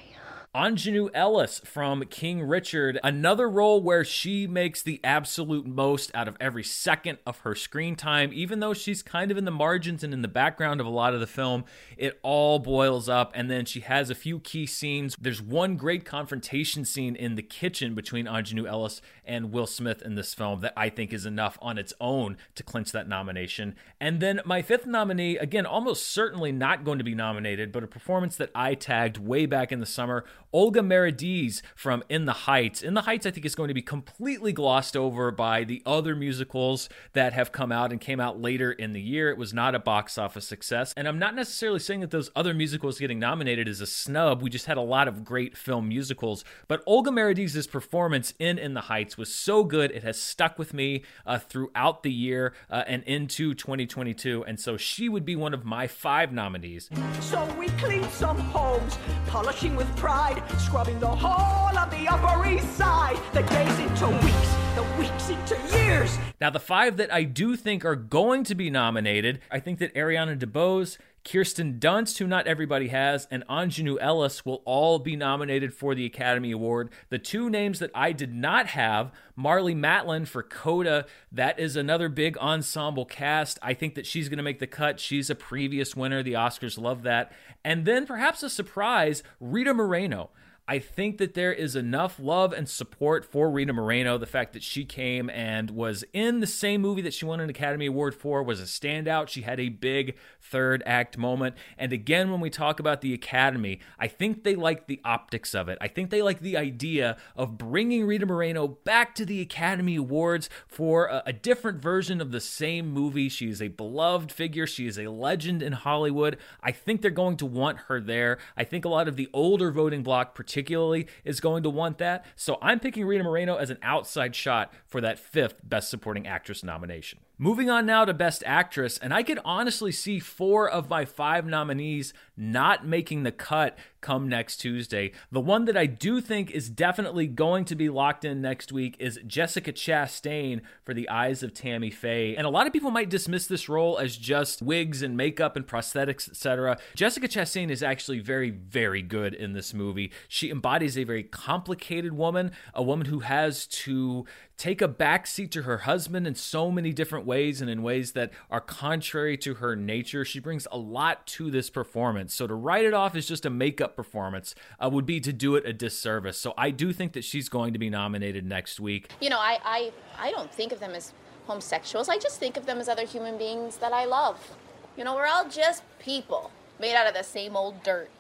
Aunjanue 0.54 1.10
Ellis 1.12 1.60
from 1.62 2.02
King 2.06 2.42
Richard, 2.42 2.98
another 3.04 3.50
role 3.50 3.82
where 3.82 4.02
she 4.02 4.46
makes 4.46 4.80
the 4.80 4.98
absolute 5.04 5.66
most 5.66 6.10
out 6.14 6.26
of 6.26 6.38
every 6.40 6.64
second 6.64 7.18
of 7.26 7.40
her 7.40 7.54
screen 7.54 7.94
time, 7.94 8.30
even 8.32 8.60
though 8.60 8.72
she's 8.72 9.02
kind 9.02 9.30
of 9.30 9.36
in 9.36 9.44
the 9.44 9.50
margins 9.50 10.02
and 10.02 10.14
in 10.14 10.22
the 10.22 10.26
background 10.28 10.80
of 10.80 10.86
a 10.86 10.90
lot 10.90 11.12
of 11.12 11.20
the 11.20 11.26
film. 11.26 11.64
It 11.98 12.18
all 12.22 12.58
boils 12.58 13.10
up, 13.10 13.30
and 13.34 13.50
then 13.50 13.66
she 13.66 13.80
has 13.80 14.08
a 14.08 14.14
few 14.14 14.40
key 14.40 14.64
scenes. 14.64 15.14
There's 15.20 15.42
one 15.42 15.76
great 15.76 16.06
confrontation 16.06 16.86
scene 16.86 17.14
in 17.14 17.34
the 17.34 17.42
kitchen 17.42 17.94
between 17.94 18.24
Aunjanue 18.24 18.66
Ellis 18.66 19.02
and 19.26 19.52
Will 19.52 19.66
Smith 19.66 20.00
in 20.00 20.14
this 20.14 20.32
film 20.32 20.60
that 20.62 20.72
I 20.74 20.88
think 20.88 21.12
is 21.12 21.26
enough 21.26 21.58
on 21.60 21.76
its 21.76 21.92
own 22.00 22.38
to 22.54 22.62
clinch 22.62 22.90
that 22.92 23.06
nomination. 23.06 23.76
And 24.00 24.18
then 24.18 24.40
my 24.46 24.62
fifth 24.62 24.86
nominee, 24.86 25.36
again, 25.36 25.66
almost 25.66 26.08
certainly 26.08 26.52
not 26.52 26.84
going 26.84 26.96
to 26.96 27.04
be 27.04 27.14
nominated, 27.14 27.70
but 27.70 27.84
a 27.84 27.86
performance 27.86 28.36
that 28.36 28.50
I 28.54 28.74
tagged 28.74 29.18
way 29.18 29.44
back 29.44 29.70
in 29.70 29.80
the 29.80 29.86
summer 29.86 30.24
Olga 30.52 30.80
Merediz 30.80 31.60
from 31.74 32.02
In 32.08 32.24
the 32.24 32.32
Heights. 32.32 32.82
In 32.82 32.94
the 32.94 33.02
Heights, 33.02 33.26
I 33.26 33.30
think, 33.30 33.44
is 33.44 33.54
going 33.54 33.68
to 33.68 33.74
be 33.74 33.82
completely 33.82 34.52
glossed 34.52 34.96
over 34.96 35.30
by 35.30 35.64
the 35.64 35.82
other 35.84 36.16
musicals 36.16 36.88
that 37.12 37.34
have 37.34 37.52
come 37.52 37.70
out 37.70 37.92
and 37.92 38.00
came 38.00 38.18
out 38.18 38.40
later 38.40 38.72
in 38.72 38.94
the 38.94 39.00
year. 39.00 39.30
It 39.30 39.36
was 39.36 39.52
not 39.52 39.74
a 39.74 39.78
box 39.78 40.16
office 40.16 40.46
success. 40.46 40.94
And 40.96 41.06
I'm 41.06 41.18
not 41.18 41.34
necessarily 41.34 41.80
saying 41.80 42.00
that 42.00 42.10
those 42.10 42.30
other 42.34 42.54
musicals 42.54 42.98
getting 42.98 43.18
nominated 43.18 43.68
is 43.68 43.82
a 43.82 43.86
snub. 43.86 44.42
We 44.42 44.48
just 44.48 44.66
had 44.66 44.78
a 44.78 44.82
lot 44.82 45.06
of 45.06 45.22
great 45.22 45.56
film 45.56 45.88
musicals. 45.88 46.44
But 46.66 46.82
Olga 46.86 47.10
Merediz's 47.10 47.66
performance 47.66 48.32
in 48.38 48.58
In 48.58 48.72
the 48.72 48.82
Heights 48.82 49.18
was 49.18 49.34
so 49.34 49.64
good, 49.64 49.90
it 49.90 50.02
has 50.02 50.20
stuck 50.20 50.58
with 50.58 50.72
me 50.72 51.02
uh, 51.26 51.38
throughout 51.38 52.02
the 52.02 52.12
year 52.12 52.54
uh, 52.70 52.84
and 52.86 53.02
into 53.04 53.52
2022. 53.52 54.44
And 54.46 54.58
so 54.58 54.78
she 54.78 55.10
would 55.10 55.26
be 55.26 55.36
one 55.36 55.52
of 55.52 55.66
my 55.66 55.86
five 55.86 56.32
nominees. 56.32 56.88
So 57.20 57.44
we 57.58 57.68
cleaned 57.70 58.10
some 58.10 58.38
homes, 58.38 58.96
polishing 59.26 59.76
with 59.76 59.94
pride 59.96 60.37
scrubbing 60.58 60.98
the 61.00 61.06
whole 61.06 61.76
of 61.76 61.90
the 61.90 62.08
Upper 62.08 62.46
East 62.46 62.76
Side. 62.76 63.18
The 63.32 63.42
days 63.42 63.78
into 63.78 64.08
weeks, 64.08 64.54
the 64.74 64.86
weeks 64.98 65.28
into 65.28 65.76
years. 65.76 66.18
Now, 66.40 66.50
the 66.50 66.60
five 66.60 66.96
that 66.98 67.12
I 67.12 67.24
do 67.24 67.56
think 67.56 67.84
are 67.84 67.96
going 67.96 68.44
to 68.44 68.54
be 68.54 68.70
nominated, 68.70 69.40
I 69.50 69.60
think 69.60 69.78
that 69.80 69.94
Ariana 69.94 70.38
DeBose, 70.38 70.98
Kirsten 71.30 71.78
Dunst, 71.78 72.18
who 72.18 72.26
not 72.26 72.46
everybody 72.46 72.88
has, 72.88 73.28
and 73.30 73.46
Aunjanue 73.48 73.98
Ellis 74.00 74.46
will 74.46 74.62
all 74.64 74.98
be 74.98 75.14
nominated 75.14 75.74
for 75.74 75.94
the 75.94 76.06
Academy 76.06 76.52
Award. 76.52 76.90
The 77.10 77.18
two 77.18 77.50
names 77.50 77.80
that 77.80 77.90
I 77.94 78.12
did 78.12 78.34
not 78.34 78.68
have, 78.68 79.12
Marlee 79.38 79.76
Matlin 79.76 80.26
for 80.26 80.42
Coda, 80.42 81.04
that 81.30 81.58
is 81.58 81.76
another 81.76 82.08
big 82.08 82.38
ensemble 82.38 83.04
cast. 83.04 83.58
I 83.60 83.74
think 83.74 83.94
that 83.94 84.06
she's 84.06 84.30
going 84.30 84.38
to 84.38 84.42
make 84.42 84.58
the 84.58 84.66
cut. 84.66 85.00
She's 85.00 85.28
a 85.28 85.34
previous 85.34 85.94
winner. 85.94 86.22
The 86.22 86.32
Oscars 86.32 86.80
love 86.80 87.02
that. 87.02 87.32
And 87.62 87.84
then 87.84 88.06
perhaps 88.06 88.42
a 88.42 88.48
surprise, 88.48 89.22
Rita 89.38 89.74
Moreno. 89.74 90.30
I 90.70 90.80
think 90.80 91.16
that 91.16 91.32
there 91.32 91.52
is 91.52 91.74
enough 91.74 92.20
love 92.20 92.52
and 92.52 92.68
support 92.68 93.24
for 93.24 93.50
Rita 93.50 93.72
Moreno. 93.72 94.18
The 94.18 94.26
fact 94.26 94.52
that 94.52 94.62
she 94.62 94.84
came 94.84 95.30
and 95.30 95.70
was 95.70 96.04
in 96.12 96.40
the 96.40 96.46
same 96.46 96.82
movie 96.82 97.00
that 97.00 97.14
she 97.14 97.24
won 97.24 97.40
an 97.40 97.48
Academy 97.48 97.86
Award 97.86 98.14
for 98.14 98.42
was 98.42 98.60
a 98.60 98.64
standout. 98.64 99.28
She 99.28 99.42
had 99.42 99.58
a 99.58 99.70
big 99.70 100.14
third 100.42 100.82
act 100.84 101.16
moment. 101.16 101.56
And 101.78 101.90
again, 101.90 102.30
when 102.30 102.40
we 102.40 102.50
talk 102.50 102.80
about 102.80 103.00
the 103.00 103.14
Academy, 103.14 103.80
I 103.98 104.08
think 104.08 104.44
they 104.44 104.54
like 104.54 104.86
the 104.88 105.00
optics 105.06 105.54
of 105.54 105.70
it. 105.70 105.78
I 105.80 105.88
think 105.88 106.10
they 106.10 106.20
like 106.20 106.40
the 106.40 106.58
idea 106.58 107.16
of 107.34 107.56
bringing 107.56 108.04
Rita 108.04 108.26
Moreno 108.26 108.68
back 108.68 109.14
to 109.14 109.24
the 109.24 109.40
Academy 109.40 109.96
Awards 109.96 110.50
for 110.66 111.06
a, 111.06 111.22
a 111.24 111.32
different 111.32 111.80
version 111.80 112.20
of 112.20 112.30
the 112.30 112.42
same 112.42 112.92
movie. 112.92 113.30
She 113.30 113.48
is 113.48 113.62
a 113.62 113.68
beloved 113.68 114.30
figure, 114.30 114.66
she 114.66 114.86
is 114.86 114.98
a 114.98 115.08
legend 115.08 115.62
in 115.62 115.72
Hollywood. 115.72 116.36
I 116.62 116.72
think 116.72 117.00
they're 117.00 117.10
going 117.10 117.38
to 117.38 117.46
want 117.46 117.78
her 117.88 118.02
there. 118.02 118.36
I 118.54 118.64
think 118.64 118.84
a 118.84 118.90
lot 118.90 119.08
of 119.08 119.16
the 119.16 119.30
older 119.32 119.72
voting 119.72 120.02
bloc, 120.02 120.34
particularly 120.34 120.57
particularly 120.58 121.06
is 121.24 121.38
going 121.40 121.62
to 121.62 121.70
want 121.70 121.98
that. 121.98 122.24
So 122.34 122.58
I'm 122.60 122.80
picking 122.80 123.06
Rita 123.06 123.22
Moreno 123.22 123.56
as 123.56 123.70
an 123.70 123.78
outside 123.80 124.34
shot 124.34 124.72
for 124.86 125.00
that 125.00 125.18
fifth 125.18 125.60
Best 125.62 125.88
Supporting 125.88 126.26
Actress 126.26 126.64
nomination. 126.64 127.20
Moving 127.40 127.70
on 127.70 127.86
now 127.86 128.04
to 128.04 128.12
Best 128.12 128.42
Actress, 128.44 128.98
and 128.98 129.14
I 129.14 129.22
could 129.22 129.38
honestly 129.44 129.92
see 129.92 130.18
four 130.18 130.68
of 130.68 130.90
my 130.90 131.04
five 131.04 131.46
nominees 131.46 132.12
not 132.36 132.84
making 132.84 133.22
the 133.22 133.30
cut 133.30 133.78
come 134.00 134.28
next 134.28 134.56
Tuesday. 134.56 135.12
The 135.30 135.40
one 135.40 135.64
that 135.66 135.76
I 135.76 135.86
do 135.86 136.20
think 136.20 136.50
is 136.50 136.68
definitely 136.68 137.28
going 137.28 137.64
to 137.66 137.76
be 137.76 137.88
locked 137.88 138.24
in 138.24 138.40
next 138.40 138.72
week 138.72 138.96
is 138.98 139.20
Jessica 139.24 139.72
Chastain 139.72 140.62
for 140.84 140.94
The 140.94 141.08
Eyes 141.08 141.44
of 141.44 141.54
Tammy 141.54 141.90
Faye. 141.90 142.34
And 142.34 142.44
a 142.44 142.50
lot 142.50 142.66
of 142.66 142.72
people 142.72 142.90
might 142.90 143.08
dismiss 143.08 143.46
this 143.46 143.68
role 143.68 143.98
as 143.98 144.16
just 144.16 144.60
wigs 144.60 145.02
and 145.02 145.16
makeup 145.16 145.54
and 145.54 145.66
prosthetics, 145.66 146.28
etc. 146.28 146.76
Jessica 146.96 147.28
Chastain 147.28 147.70
is 147.70 147.84
actually 147.84 148.18
very, 148.18 148.50
very 148.50 149.02
good 149.02 149.32
in 149.32 149.52
this 149.52 149.72
movie. 149.72 150.10
She 150.26 150.50
embodies 150.50 150.98
a 150.98 151.04
very 151.04 151.22
complicated 151.22 152.14
woman, 152.14 152.50
a 152.74 152.82
woman 152.82 153.06
who 153.06 153.20
has 153.20 153.66
to 153.66 154.26
take 154.58 154.82
a 154.82 154.88
backseat 154.88 155.50
to 155.52 155.62
her 155.62 155.78
husband 155.78 156.26
in 156.26 156.34
so 156.34 156.70
many 156.70 156.92
different 156.92 157.24
ways 157.24 157.60
and 157.60 157.70
in 157.70 157.80
ways 157.82 158.12
that 158.12 158.32
are 158.50 158.60
contrary 158.60 159.36
to 159.38 159.54
her 159.54 159.76
nature. 159.76 160.24
She 160.24 160.40
brings 160.40 160.66
a 160.72 160.76
lot 160.76 161.26
to 161.28 161.50
this 161.50 161.70
performance. 161.70 162.34
So 162.34 162.48
to 162.48 162.54
write 162.54 162.84
it 162.84 162.92
off 162.92 163.14
as 163.14 163.26
just 163.26 163.46
a 163.46 163.50
makeup 163.50 163.94
performance 163.94 164.56
uh, 164.80 164.90
would 164.90 165.06
be 165.06 165.20
to 165.20 165.32
do 165.32 165.54
it 165.54 165.64
a 165.64 165.72
disservice. 165.72 166.36
So 166.36 166.54
I 166.58 166.70
do 166.70 166.92
think 166.92 167.12
that 167.12 167.24
she's 167.24 167.48
going 167.48 167.72
to 167.72 167.78
be 167.78 167.88
nominated 167.88 168.44
next 168.44 168.80
week. 168.80 169.10
You 169.20 169.30
know, 169.30 169.38
I, 169.38 169.58
I, 169.64 169.92
I 170.18 170.30
don't 170.32 170.52
think 170.52 170.72
of 170.72 170.80
them 170.80 170.90
as 170.90 171.12
homosexuals. 171.46 172.08
I 172.08 172.18
just 172.18 172.40
think 172.40 172.56
of 172.56 172.66
them 172.66 172.78
as 172.78 172.88
other 172.88 173.06
human 173.06 173.38
beings 173.38 173.76
that 173.76 173.92
I 173.92 174.04
love. 174.06 174.56
You 174.96 175.04
know, 175.04 175.14
we're 175.14 175.26
all 175.26 175.48
just 175.48 175.84
people 176.00 176.50
made 176.80 176.96
out 176.96 177.06
of 177.06 177.14
the 177.14 177.22
same 177.22 177.56
old 177.56 177.84
dirt. 177.84 178.10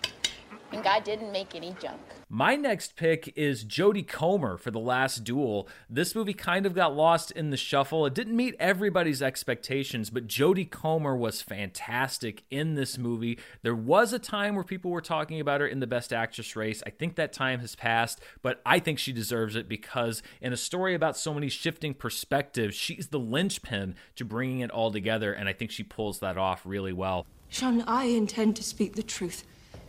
And 0.70 0.84
God 0.84 1.02
didn't 1.02 1.32
make 1.32 1.56
any 1.56 1.74
junk. 1.80 2.00
My 2.30 2.56
next 2.56 2.94
pick 2.94 3.32
is 3.36 3.64
Jodie 3.64 4.06
Comer 4.06 4.58
for 4.58 4.70
The 4.70 4.78
Last 4.78 5.24
Duel. 5.24 5.66
This 5.88 6.14
movie 6.14 6.34
kind 6.34 6.66
of 6.66 6.74
got 6.74 6.94
lost 6.94 7.30
in 7.30 7.48
the 7.48 7.56
shuffle. 7.56 8.04
It 8.04 8.12
didn't 8.12 8.36
meet 8.36 8.54
everybody's 8.60 9.22
expectations, 9.22 10.10
but 10.10 10.26
Jodie 10.26 10.70
Comer 10.70 11.16
was 11.16 11.40
fantastic 11.40 12.42
in 12.50 12.74
this 12.74 12.98
movie. 12.98 13.38
There 13.62 13.74
was 13.74 14.12
a 14.12 14.18
time 14.18 14.56
where 14.56 14.64
people 14.64 14.90
were 14.90 15.00
talking 15.00 15.40
about 15.40 15.62
her 15.62 15.66
in 15.66 15.80
the 15.80 15.86
Best 15.86 16.12
Actress 16.12 16.54
race. 16.54 16.82
I 16.86 16.90
think 16.90 17.16
that 17.16 17.32
time 17.32 17.60
has 17.60 17.74
passed, 17.74 18.20
but 18.42 18.60
I 18.66 18.78
think 18.78 18.98
she 18.98 19.14
deserves 19.14 19.56
it 19.56 19.66
because 19.66 20.22
in 20.42 20.52
a 20.52 20.58
story 20.58 20.94
about 20.94 21.16
so 21.16 21.32
many 21.32 21.48
shifting 21.48 21.94
perspectives, 21.94 22.74
she's 22.74 23.06
the 23.06 23.18
linchpin 23.18 23.94
to 24.16 24.26
bringing 24.26 24.60
it 24.60 24.70
all 24.70 24.92
together, 24.92 25.32
and 25.32 25.48
I 25.48 25.54
think 25.54 25.70
she 25.70 25.82
pulls 25.82 26.18
that 26.18 26.36
off 26.36 26.60
really 26.66 26.92
well. 26.92 27.24
Sean, 27.48 27.80
I 27.86 28.04
intend 28.04 28.54
to 28.56 28.62
speak 28.62 28.96
the 28.96 29.02
truth. 29.02 29.44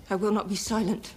I 0.10 0.15
will 0.15 0.31
not 0.31 0.48
be 0.48 0.55
silent. 0.55 1.15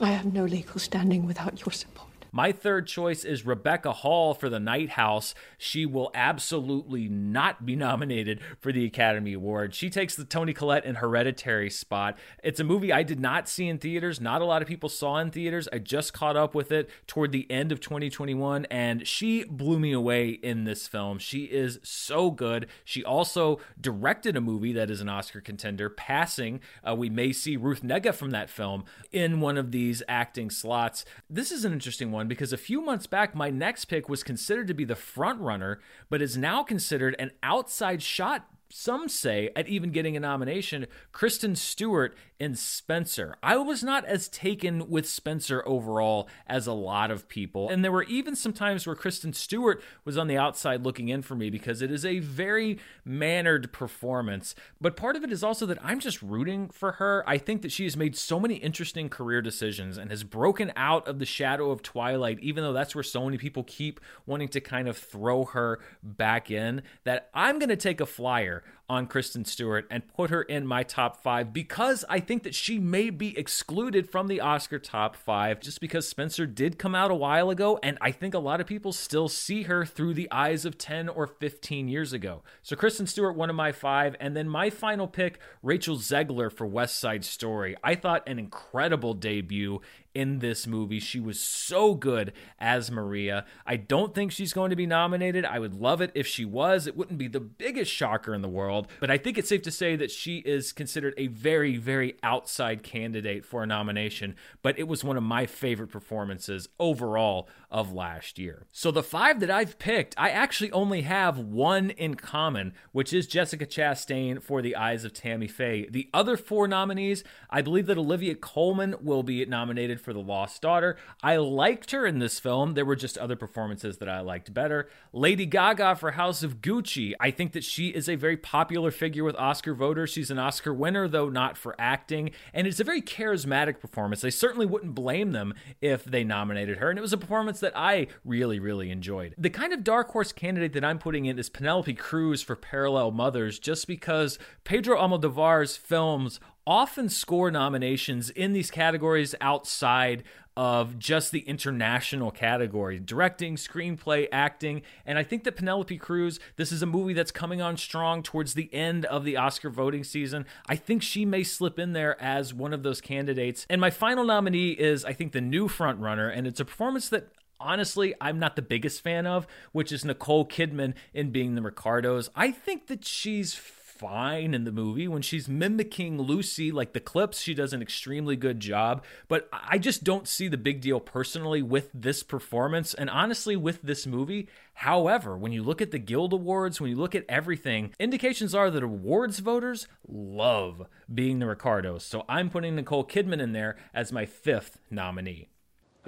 I 0.00 0.10
have 0.10 0.32
no 0.32 0.44
legal 0.44 0.78
standing 0.78 1.26
without 1.26 1.60
your 1.60 1.72
support. 1.72 2.11
My 2.34 2.50
third 2.50 2.86
choice 2.86 3.24
is 3.24 3.44
Rebecca 3.44 3.92
Hall 3.92 4.32
for 4.32 4.48
The 4.48 4.58
Night 4.58 4.90
House. 4.90 5.34
She 5.58 5.84
will 5.84 6.10
absolutely 6.14 7.06
not 7.06 7.66
be 7.66 7.76
nominated 7.82 8.40
for 8.58 8.72
the 8.72 8.86
Academy 8.86 9.34
Award. 9.34 9.74
She 9.74 9.90
takes 9.90 10.16
the 10.16 10.24
Toni 10.24 10.54
Collette 10.54 10.86
and 10.86 10.96
Hereditary 10.96 11.68
spot. 11.68 12.16
It's 12.42 12.58
a 12.58 12.64
movie 12.64 12.90
I 12.90 13.02
did 13.02 13.20
not 13.20 13.50
see 13.50 13.68
in 13.68 13.76
theaters. 13.76 14.18
Not 14.18 14.40
a 14.40 14.46
lot 14.46 14.62
of 14.62 14.68
people 14.68 14.88
saw 14.88 15.18
in 15.18 15.30
theaters. 15.30 15.68
I 15.74 15.78
just 15.78 16.14
caught 16.14 16.38
up 16.38 16.54
with 16.54 16.72
it 16.72 16.88
toward 17.06 17.32
the 17.32 17.50
end 17.50 17.70
of 17.70 17.80
2021, 17.80 18.64
and 18.70 19.06
she 19.06 19.44
blew 19.44 19.78
me 19.78 19.92
away 19.92 20.30
in 20.30 20.64
this 20.64 20.88
film. 20.88 21.18
She 21.18 21.44
is 21.44 21.80
so 21.82 22.30
good. 22.30 22.66
She 22.82 23.04
also 23.04 23.60
directed 23.78 24.38
a 24.38 24.40
movie 24.40 24.72
that 24.72 24.90
is 24.90 25.02
an 25.02 25.10
Oscar 25.10 25.42
contender, 25.42 25.90
Passing. 25.90 26.60
Uh, 26.82 26.94
we 26.94 27.10
may 27.10 27.32
see 27.32 27.58
Ruth 27.58 27.82
Negga 27.82 28.14
from 28.14 28.30
that 28.30 28.48
film 28.48 28.84
in 29.10 29.40
one 29.40 29.58
of 29.58 29.70
these 29.70 30.02
acting 30.08 30.48
slots. 30.48 31.04
This 31.28 31.52
is 31.52 31.66
an 31.66 31.74
interesting 31.74 32.10
one 32.10 32.21
because 32.28 32.52
a 32.52 32.58
few 32.58 32.80
months 32.80 33.06
back, 33.06 33.34
my 33.34 33.50
next 33.50 33.86
pick 33.86 34.08
was 34.08 34.22
considered 34.22 34.68
to 34.68 34.74
be 34.74 34.84
the 34.84 34.96
front 34.96 35.40
runner, 35.40 35.80
but 36.10 36.22
is 36.22 36.36
now 36.36 36.62
considered 36.62 37.16
an 37.18 37.32
outside 37.42 38.02
shot 38.02 38.48
some 38.74 39.06
say, 39.08 39.50
at 39.54 39.68
even 39.68 39.90
getting 39.90 40.16
a 40.16 40.20
nomination, 40.20 40.86
Kristen 41.12 41.54
Stewart 41.54 42.16
and 42.40 42.58
Spencer. 42.58 43.36
I 43.42 43.56
was 43.58 43.84
not 43.84 44.04
as 44.06 44.28
taken 44.28 44.88
with 44.88 45.08
Spencer 45.08 45.62
overall 45.66 46.28
as 46.46 46.66
a 46.66 46.72
lot 46.72 47.10
of 47.10 47.28
people. 47.28 47.68
And 47.68 47.84
there 47.84 47.92
were 47.92 48.02
even 48.04 48.34
some 48.34 48.52
times 48.52 48.86
where 48.86 48.96
Kristen 48.96 49.32
Stewart 49.32 49.82
was 50.04 50.16
on 50.16 50.26
the 50.26 50.38
outside 50.38 50.82
looking 50.82 51.08
in 51.08 51.22
for 51.22 51.36
me 51.36 51.50
because 51.50 51.82
it 51.82 51.90
is 51.92 52.04
a 52.04 52.18
very 52.18 52.78
mannered 53.04 53.72
performance. 53.72 54.54
But 54.80 54.96
part 54.96 55.16
of 55.16 55.22
it 55.22 55.30
is 55.30 55.44
also 55.44 55.66
that 55.66 55.78
I'm 55.84 56.00
just 56.00 56.22
rooting 56.22 56.68
for 56.70 56.92
her. 56.92 57.22
I 57.28 57.38
think 57.38 57.62
that 57.62 57.72
she 57.72 57.84
has 57.84 57.96
made 57.96 58.16
so 58.16 58.40
many 58.40 58.54
interesting 58.54 59.08
career 59.08 59.42
decisions 59.42 59.98
and 59.98 60.10
has 60.10 60.24
broken 60.24 60.72
out 60.74 61.06
of 61.06 61.18
the 61.18 61.26
shadow 61.26 61.70
of 61.70 61.82
Twilight, 61.82 62.40
even 62.40 62.64
though 62.64 62.72
that's 62.72 62.94
where 62.94 63.04
so 63.04 63.24
many 63.24 63.36
people 63.36 63.62
keep 63.64 64.00
wanting 64.26 64.48
to 64.48 64.60
kind 64.60 64.88
of 64.88 64.96
throw 64.96 65.44
her 65.44 65.78
back 66.02 66.50
in, 66.50 66.82
that 67.04 67.28
I'm 67.34 67.58
going 67.58 67.68
to 67.68 67.76
take 67.76 68.00
a 68.00 68.06
flyer 68.06 68.61
on 68.88 69.06
Kristen 69.06 69.44
Stewart 69.44 69.86
and 69.90 70.06
put 70.06 70.28
her 70.28 70.42
in 70.42 70.66
my 70.66 70.82
top 70.82 71.22
five 71.22 71.52
because 71.52 72.04
I 72.10 72.20
think 72.20 72.42
that 72.42 72.54
she 72.54 72.78
may 72.78 73.08
be 73.08 73.36
excluded 73.38 74.10
from 74.10 74.26
the 74.26 74.40
Oscar 74.40 74.78
top 74.78 75.16
five 75.16 75.60
just 75.60 75.80
because 75.80 76.06
Spencer 76.06 76.46
did 76.46 76.78
come 76.78 76.94
out 76.94 77.10
a 77.10 77.14
while 77.14 77.48
ago. 77.48 77.78
And 77.82 77.96
I 78.02 78.10
think 78.10 78.34
a 78.34 78.38
lot 78.38 78.60
of 78.60 78.66
people 78.66 78.92
still 78.92 79.28
see 79.28 79.62
her 79.62 79.86
through 79.86 80.14
the 80.14 80.30
eyes 80.30 80.64
of 80.64 80.76
10 80.76 81.08
or 81.08 81.26
15 81.26 81.88
years 81.88 82.12
ago. 82.12 82.42
So 82.60 82.76
Kristen 82.76 83.06
Stewart, 83.06 83.34
one 83.36 83.48
of 83.48 83.56
my 83.56 83.72
five. 83.72 84.14
And 84.20 84.36
then 84.36 84.48
my 84.48 84.68
final 84.68 85.06
pick, 85.06 85.38
Rachel 85.62 85.96
Zegler 85.96 86.52
for 86.52 86.66
West 86.66 86.98
Side 86.98 87.24
Story. 87.24 87.76
I 87.82 87.94
thought 87.94 88.28
an 88.28 88.38
incredible 88.38 89.14
debut 89.14 89.80
in 90.14 90.38
this 90.40 90.66
movie. 90.66 91.00
She 91.00 91.20
was 91.20 91.40
so 91.40 91.94
good 91.94 92.32
as 92.58 92.90
Maria. 92.90 93.44
I 93.66 93.76
don't 93.76 94.14
think 94.14 94.32
she's 94.32 94.52
going 94.52 94.70
to 94.70 94.76
be 94.76 94.86
nominated. 94.86 95.44
I 95.44 95.58
would 95.58 95.74
love 95.74 96.00
it 96.00 96.12
if 96.14 96.26
she 96.26 96.44
was. 96.44 96.86
It 96.86 96.96
wouldn't 96.96 97.18
be 97.18 97.28
the 97.28 97.40
biggest 97.40 97.90
shocker 97.90 98.34
in 98.34 98.42
the 98.42 98.48
world, 98.48 98.88
but 99.00 99.10
I 99.10 99.18
think 99.18 99.38
it's 99.38 99.48
safe 99.48 99.62
to 99.62 99.70
say 99.70 99.96
that 99.96 100.10
she 100.10 100.38
is 100.38 100.72
considered 100.72 101.14
a 101.16 101.28
very, 101.28 101.76
very 101.76 102.16
outside 102.22 102.82
candidate 102.82 103.44
for 103.44 103.62
a 103.62 103.66
nomination. 103.66 104.36
But 104.62 104.78
it 104.78 104.88
was 104.88 105.04
one 105.04 105.16
of 105.16 105.22
my 105.22 105.46
favorite 105.46 105.88
performances 105.88 106.68
overall 106.78 107.48
of 107.72 107.92
last 107.92 108.38
year. 108.38 108.66
So 108.70 108.90
the 108.90 109.02
five 109.02 109.40
that 109.40 109.50
I've 109.50 109.78
picked, 109.78 110.14
I 110.18 110.28
actually 110.28 110.70
only 110.72 111.02
have 111.02 111.38
one 111.38 111.90
in 111.90 112.14
common, 112.14 112.74
which 112.92 113.14
is 113.14 113.26
Jessica 113.26 113.64
Chastain 113.66 114.42
for 114.42 114.60
The 114.60 114.76
Eyes 114.76 115.04
of 115.04 115.14
Tammy 115.14 115.48
Faye. 115.48 115.88
The 115.90 116.10
other 116.12 116.36
four 116.36 116.68
nominees, 116.68 117.24
I 117.48 117.62
believe 117.62 117.86
that 117.86 117.96
Olivia 117.96 118.34
Colman 118.34 118.94
will 119.00 119.22
be 119.22 119.44
nominated 119.46 120.00
for 120.00 120.12
The 120.12 120.20
Lost 120.20 120.60
Daughter. 120.60 120.98
I 121.22 121.38
liked 121.38 121.92
her 121.92 122.06
in 122.06 122.18
this 122.18 122.38
film. 122.38 122.74
There 122.74 122.84
were 122.84 122.94
just 122.94 123.16
other 123.16 123.36
performances 123.36 123.96
that 123.98 124.08
I 124.08 124.20
liked 124.20 124.52
better. 124.52 124.90
Lady 125.14 125.46
Gaga 125.46 125.96
for 125.96 126.12
House 126.12 126.42
of 126.42 126.60
Gucci. 126.60 127.14
I 127.18 127.30
think 127.30 127.52
that 127.52 127.64
she 127.64 127.88
is 127.88 128.06
a 128.06 128.16
very 128.16 128.36
popular 128.36 128.90
figure 128.90 129.24
with 129.24 129.36
Oscar 129.36 129.74
voters. 129.74 130.10
She's 130.10 130.30
an 130.30 130.38
Oscar 130.38 130.74
winner, 130.74 131.08
though 131.08 131.30
not 131.30 131.56
for 131.56 131.74
acting. 131.78 132.32
And 132.52 132.66
it's 132.66 132.80
a 132.80 132.84
very 132.84 133.00
charismatic 133.00 133.80
performance. 133.80 134.24
I 134.24 134.28
certainly 134.28 134.66
wouldn't 134.66 134.94
blame 134.94 135.32
them 135.32 135.54
if 135.80 136.04
they 136.04 136.22
nominated 136.22 136.76
her. 136.76 136.90
And 136.90 136.98
it 136.98 137.02
was 137.02 137.14
a 137.14 137.18
performance 137.18 137.61
that 137.62 137.72
I 137.74 138.06
really, 138.24 138.60
really 138.60 138.90
enjoyed. 138.90 139.34
The 139.38 139.50
kind 139.50 139.72
of 139.72 139.82
dark 139.82 140.10
horse 140.10 140.32
candidate 140.32 140.74
that 140.74 140.84
I'm 140.84 140.98
putting 140.98 141.24
in 141.24 141.38
is 141.38 141.48
Penelope 141.48 141.94
Cruz 141.94 142.42
for 142.42 142.54
Parallel 142.54 143.10
Mothers, 143.10 143.58
just 143.58 143.86
because 143.86 144.38
Pedro 144.64 144.98
Almodovar's 144.98 145.76
films 145.76 146.38
often 146.66 147.08
score 147.08 147.50
nominations 147.50 148.30
in 148.30 148.52
these 148.52 148.70
categories 148.70 149.34
outside 149.40 150.22
of 150.56 150.98
just 150.98 151.32
the 151.32 151.40
international 151.40 152.30
category 152.30 152.98
directing, 152.98 153.56
screenplay, 153.56 154.28
acting. 154.30 154.82
And 155.06 155.18
I 155.18 155.22
think 155.22 155.44
that 155.44 155.56
Penelope 155.56 155.96
Cruz, 155.96 156.38
this 156.56 156.70
is 156.70 156.82
a 156.82 156.86
movie 156.86 157.14
that's 157.14 157.30
coming 157.30 157.62
on 157.62 157.78
strong 157.78 158.22
towards 158.22 158.52
the 158.54 158.72
end 158.72 159.06
of 159.06 159.24
the 159.24 159.36
Oscar 159.36 159.70
voting 159.70 160.04
season. 160.04 160.44
I 160.68 160.76
think 160.76 161.02
she 161.02 161.24
may 161.24 161.42
slip 161.42 161.78
in 161.78 161.94
there 161.94 162.20
as 162.22 162.52
one 162.52 162.74
of 162.74 162.82
those 162.82 163.00
candidates. 163.00 163.66
And 163.70 163.80
my 163.80 163.90
final 163.90 164.24
nominee 164.24 164.72
is, 164.72 165.04
I 165.06 165.14
think, 165.14 165.32
the 165.32 165.40
new 165.40 165.68
frontrunner, 165.68 166.30
and 166.36 166.46
it's 166.46 166.60
a 166.60 166.66
performance 166.66 167.08
that 167.08 167.28
honestly 167.62 168.14
I'm 168.20 168.38
not 168.38 168.56
the 168.56 168.62
biggest 168.62 169.00
fan 169.02 169.26
of, 169.26 169.46
which 169.72 169.92
is 169.92 170.04
Nicole 170.04 170.46
Kidman 170.46 170.94
in 171.14 171.30
Being 171.30 171.54
the 171.54 171.62
Ricardos. 171.62 172.28
I 172.34 172.50
think 172.50 172.88
that 172.88 173.04
she's 173.04 173.54
fine 174.02 174.52
in 174.52 174.64
the 174.64 174.72
movie. 174.72 175.06
When 175.06 175.22
she's 175.22 175.48
mimicking 175.48 176.20
Lucy 176.20 176.72
like 176.72 176.92
the 176.92 176.98
clips 176.98 177.40
she 177.40 177.54
does 177.54 177.72
an 177.72 177.80
extremely 177.80 178.34
good 178.34 178.58
job. 178.58 179.04
But 179.28 179.48
I 179.52 179.78
just 179.78 180.02
don't 180.02 180.26
see 180.26 180.48
the 180.48 180.56
big 180.56 180.80
deal 180.80 180.98
personally 180.98 181.62
with 181.62 181.88
this 181.94 182.24
performance 182.24 182.94
and 182.94 183.08
honestly 183.08 183.54
with 183.54 183.80
this 183.82 184.04
movie. 184.04 184.48
However 184.74 185.38
when 185.38 185.52
you 185.52 185.62
look 185.62 185.80
at 185.80 185.92
the 185.92 186.00
guild 186.00 186.32
awards 186.32 186.80
when 186.80 186.90
you 186.90 186.96
look 186.96 187.14
at 187.14 187.24
everything 187.28 187.94
indications 188.00 188.56
are 188.56 188.72
that 188.72 188.82
awards 188.82 189.38
voters 189.38 189.86
love 190.08 190.86
being 191.12 191.38
the 191.38 191.46
Ricardos. 191.46 192.04
So 192.04 192.24
I'm 192.28 192.50
putting 192.50 192.74
Nicole 192.74 193.06
Kidman 193.06 193.40
in 193.40 193.52
there 193.52 193.76
as 193.94 194.10
my 194.10 194.26
fifth 194.26 194.78
nominee 194.90 195.48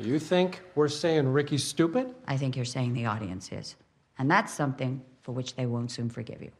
you 0.02 0.18
think 0.18 0.60
we're 0.74 0.88
saying 0.88 1.28
Ricky's 1.28 1.64
stupid? 1.64 2.14
I 2.26 2.36
think 2.36 2.56
you're 2.56 2.64
saying 2.64 2.94
the 2.94 3.06
audience 3.06 3.52
is. 3.52 3.76
And 4.18 4.30
that's 4.30 4.52
something 4.52 5.02
for 5.22 5.32
which 5.32 5.54
they 5.54 5.66
won't 5.66 5.90
soon 5.90 6.10
forgive 6.10 6.42
you. 6.42 6.50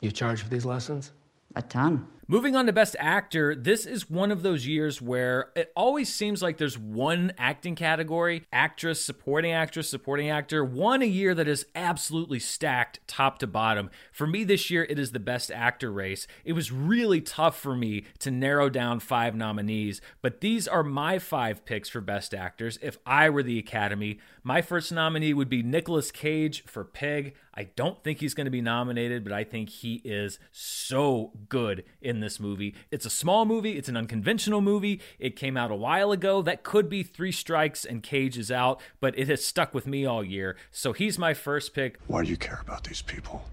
You 0.00 0.10
charge 0.10 0.42
for 0.42 0.48
these 0.48 0.64
lessons? 0.64 1.12
A 1.56 1.62
ton. 1.62 2.06
Moving 2.30 2.54
on 2.54 2.66
to 2.66 2.72
Best 2.72 2.94
Actor, 3.00 3.56
this 3.56 3.84
is 3.84 4.08
one 4.08 4.30
of 4.30 4.44
those 4.44 4.64
years 4.64 5.02
where 5.02 5.50
it 5.56 5.72
always 5.74 6.14
seems 6.14 6.40
like 6.40 6.58
there's 6.58 6.78
one 6.78 7.32
acting 7.36 7.74
category 7.74 8.44
actress, 8.52 9.04
supporting 9.04 9.50
actress, 9.50 9.90
supporting 9.90 10.30
actor, 10.30 10.64
one 10.64 11.02
a 11.02 11.06
year 11.06 11.34
that 11.34 11.48
is 11.48 11.66
absolutely 11.74 12.38
stacked 12.38 13.00
top 13.08 13.40
to 13.40 13.48
bottom. 13.48 13.90
For 14.12 14.28
me 14.28 14.44
this 14.44 14.70
year, 14.70 14.86
it 14.88 14.96
is 14.96 15.10
the 15.10 15.18
Best 15.18 15.50
Actor 15.50 15.90
race. 15.90 16.28
It 16.44 16.52
was 16.52 16.70
really 16.70 17.20
tough 17.20 17.58
for 17.58 17.74
me 17.74 18.04
to 18.20 18.30
narrow 18.30 18.68
down 18.68 19.00
five 19.00 19.34
nominees, 19.34 20.00
but 20.22 20.40
these 20.40 20.68
are 20.68 20.84
my 20.84 21.18
five 21.18 21.64
picks 21.64 21.88
for 21.88 22.00
Best 22.00 22.32
Actors. 22.32 22.78
If 22.80 22.98
I 23.04 23.28
were 23.28 23.42
the 23.42 23.58
Academy, 23.58 24.20
my 24.44 24.62
first 24.62 24.92
nominee 24.92 25.34
would 25.34 25.48
be 25.48 25.64
Nicolas 25.64 26.12
Cage 26.12 26.62
for 26.64 26.84
Pig. 26.84 27.34
I 27.52 27.64
don't 27.64 28.02
think 28.04 28.20
he's 28.20 28.34
going 28.34 28.44
to 28.44 28.50
be 28.52 28.62
nominated, 28.62 29.24
but 29.24 29.32
I 29.32 29.42
think 29.42 29.68
he 29.68 30.00
is 30.04 30.38
so 30.52 31.32
good 31.48 31.84
in 32.00 32.19
this 32.20 32.40
movie. 32.40 32.74
It's 32.90 33.06
a 33.06 33.10
small 33.10 33.44
movie, 33.44 33.76
it's 33.76 33.88
an 33.88 33.96
unconventional 33.96 34.60
movie. 34.60 35.00
It 35.18 35.36
came 35.36 35.56
out 35.56 35.70
a 35.70 35.76
while 35.76 36.12
ago. 36.12 36.42
That 36.42 36.62
could 36.62 36.88
be 36.88 37.02
three 37.02 37.32
strikes 37.32 37.84
and 37.84 38.02
Cage 38.02 38.38
is 38.38 38.50
out, 38.50 38.80
but 39.00 39.18
it 39.18 39.28
has 39.28 39.44
stuck 39.44 39.74
with 39.74 39.86
me 39.86 40.06
all 40.06 40.24
year. 40.24 40.56
So 40.70 40.92
he's 40.92 41.18
my 41.18 41.34
first 41.34 41.74
pick. 41.74 41.98
Why 42.06 42.24
do 42.24 42.30
you 42.30 42.36
care 42.36 42.60
about 42.62 42.84
these 42.84 43.02
people? 43.02 43.44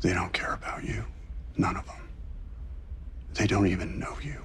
They 0.00 0.12
don't 0.12 0.32
care 0.32 0.54
about 0.54 0.84
you. 0.84 1.04
None 1.56 1.76
of 1.76 1.86
them. 1.86 2.08
They 3.34 3.46
don't 3.46 3.66
even 3.66 3.98
know 3.98 4.16
you 4.22 4.42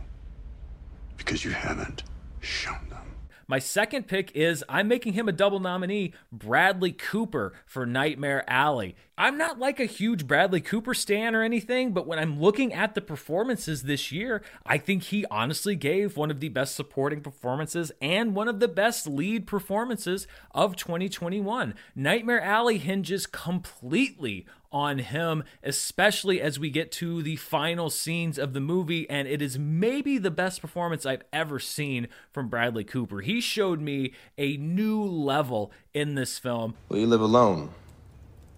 because 1.18 1.44
you 1.44 1.52
haven't 1.52 2.04
shown 2.42 2.88
them. 2.90 3.15
My 3.48 3.60
second 3.60 4.08
pick 4.08 4.32
is 4.36 4.64
I'm 4.68 4.88
making 4.88 5.14
him 5.14 5.30
a 5.30 5.32
double 5.32 5.60
nominee, 5.60 6.14
Bradley 6.32 6.92
Cooper 6.92 7.54
for 7.68 7.86
Nightmare 7.86 8.44
Alley. 8.48 8.96
I'm 9.18 9.38
not 9.38 9.60
like 9.60 9.80
a 9.80 9.86
huge 9.86 10.26
Bradley 10.26 10.62
Cooper 10.62 10.96
stan 10.96 11.36
or 11.36 11.44
anything, 11.44 11.94
but 11.94 12.08
when 12.08 12.18
I'm 12.18 12.42
looking 12.42 12.74
at 12.74 12.96
the 12.96 13.02
performances 13.02 13.84
this 13.84 14.12
year, 14.12 14.42
I 14.66 14.80
think 14.80 15.04
he 15.04 15.26
honestly 15.30 15.76
gave 15.76 16.18
one 16.18 16.32
of 16.32 16.40
the 16.40 16.50
best 16.50 16.76
supporting 16.76 17.22
performances 17.22 17.92
and 18.02 18.36
one 18.36 18.48
of 18.48 18.60
the 18.60 18.68
best 18.68 19.08
lead 19.08 19.46
performances 19.46 20.26
of 20.52 20.76
2021. 20.76 21.76
Nightmare 21.96 22.42
Alley 22.42 22.80
hinges 22.80 23.28
completely 23.28 24.48
on 24.76 25.00
him, 25.00 25.42
especially 25.64 26.42
as 26.42 26.60
we 26.60 26.70
get 26.70 26.92
to 26.92 27.24
the 27.24 27.38
final 27.38 27.90
scenes 27.90 28.38
of 28.38 28.52
the 28.52 28.60
movie. 28.60 29.10
And 29.10 29.26
it 29.26 29.42
is 29.42 29.58
maybe 29.58 30.18
the 30.18 30.30
best 30.30 30.60
performance 30.60 31.06
I've 31.06 31.24
ever 31.32 31.60
seen 31.60 32.10
from 32.34 32.50
Bradley 32.50 32.84
Cooper. 32.84 33.22
He 33.22 33.40
showed 33.40 33.80
me 33.80 34.12
a 34.38 34.58
new 34.58 35.02
level 35.02 35.72
in 35.94 36.16
this 36.16 36.38
film. 36.38 36.76
Well, 36.90 37.00
you 37.00 37.08
live 37.08 37.22
alone. 37.22 37.70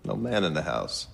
No 0.04 0.16
man 0.16 0.44
in 0.44 0.56
the 0.56 0.64
house. 0.64 1.08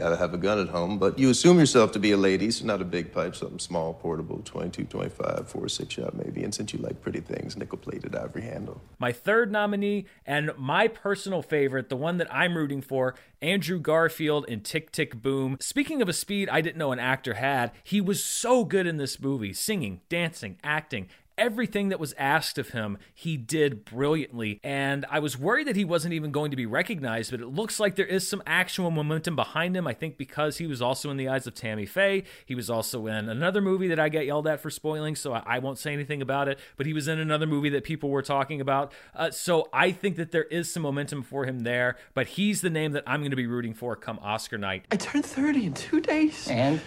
Gotta 0.00 0.16
have 0.16 0.32
a 0.32 0.38
gun 0.38 0.58
at 0.58 0.68
home, 0.68 0.98
but 0.98 1.18
you 1.18 1.28
assume 1.28 1.58
yourself 1.58 1.92
to 1.92 1.98
be 1.98 2.12
a 2.12 2.16
lady, 2.16 2.50
so 2.50 2.64
not 2.64 2.80
a 2.80 2.86
big 2.86 3.12
pipe, 3.12 3.36
something 3.36 3.58
small, 3.58 3.92
portable, 3.92 4.40
22, 4.46 4.84
25, 4.84 5.46
4 5.46 5.68
6 5.68 5.92
shot 5.92 6.14
maybe. 6.16 6.42
And 6.42 6.54
since 6.54 6.72
you 6.72 6.78
like 6.78 7.02
pretty 7.02 7.20
things, 7.20 7.54
nickel 7.54 7.76
plated 7.76 8.16
ivory 8.16 8.40
handle. 8.40 8.80
My 8.98 9.12
third 9.12 9.52
nominee, 9.52 10.06
and 10.24 10.52
my 10.56 10.88
personal 10.88 11.42
favorite, 11.42 11.90
the 11.90 11.98
one 11.98 12.16
that 12.16 12.34
I'm 12.34 12.56
rooting 12.56 12.80
for, 12.80 13.14
Andrew 13.42 13.78
Garfield 13.78 14.46
in 14.48 14.62
Tick 14.62 14.90
Tick 14.90 15.20
Boom. 15.20 15.58
Speaking 15.60 16.00
of 16.00 16.08
a 16.08 16.14
speed 16.14 16.48
I 16.48 16.62
didn't 16.62 16.78
know 16.78 16.92
an 16.92 16.98
actor 16.98 17.34
had, 17.34 17.70
he 17.84 18.00
was 18.00 18.24
so 18.24 18.64
good 18.64 18.86
in 18.86 18.96
this 18.96 19.20
movie 19.20 19.52
singing, 19.52 20.00
dancing, 20.08 20.56
acting 20.64 21.08
everything 21.40 21.88
that 21.88 21.98
was 21.98 22.12
asked 22.18 22.58
of 22.58 22.68
him, 22.68 22.98
he 23.14 23.36
did 23.36 23.84
brilliantly. 23.84 24.60
And 24.62 25.06
I 25.10 25.18
was 25.18 25.38
worried 25.38 25.66
that 25.66 25.74
he 25.74 25.84
wasn't 25.84 26.12
even 26.14 26.30
going 26.30 26.50
to 26.50 26.56
be 26.56 26.66
recognized, 26.66 27.30
but 27.30 27.40
it 27.40 27.46
looks 27.46 27.80
like 27.80 27.96
there 27.96 28.06
is 28.06 28.28
some 28.28 28.42
actual 28.46 28.90
momentum 28.90 29.34
behind 29.34 29.76
him. 29.76 29.86
I 29.86 29.94
think 29.94 30.18
because 30.18 30.58
he 30.58 30.66
was 30.66 30.82
also 30.82 31.10
in 31.10 31.16
the 31.16 31.28
eyes 31.28 31.46
of 31.46 31.54
Tammy 31.54 31.86
Faye. 31.86 32.24
He 32.44 32.54
was 32.54 32.68
also 32.68 33.06
in 33.06 33.28
another 33.28 33.62
movie 33.62 33.88
that 33.88 33.98
I 33.98 34.10
get 34.10 34.26
yelled 34.26 34.46
at 34.46 34.60
for 34.60 34.70
spoiling, 34.70 35.16
so 35.16 35.32
I, 35.32 35.58
won't 35.58 35.78
say 35.78 35.92
anything 35.92 36.20
about 36.22 36.48
it. 36.48 36.58
But 36.76 36.86
he 36.86 36.92
was 36.92 37.08
in 37.08 37.18
another 37.18 37.46
movie 37.46 37.70
that 37.70 37.84
people 37.84 38.10
were 38.10 38.22
talking 38.22 38.60
about. 38.60 38.92
Uh, 39.14 39.30
so 39.30 39.68
I 39.72 39.92
think 39.92 40.16
that 40.16 40.30
there 40.30 40.44
is 40.44 40.72
some 40.72 40.82
momentum 40.82 41.22
for 41.22 41.46
him 41.46 41.60
there. 41.60 41.96
But 42.14 42.28
he's 42.28 42.60
the 42.60 42.70
name 42.70 42.92
that 42.92 43.04
I'm 43.06 43.20
going 43.20 43.30
to 43.30 43.36
be 43.36 43.46
rooting 43.46 43.72
for 43.72 43.96
come 43.96 44.18
Oscar 44.22 44.58
night. 44.58 44.84
I 44.90 44.96
turned 44.96 45.24
30 45.24 45.66
in 45.66 45.74
two 45.74 46.00
days. 46.00 46.48
And? 46.48 46.80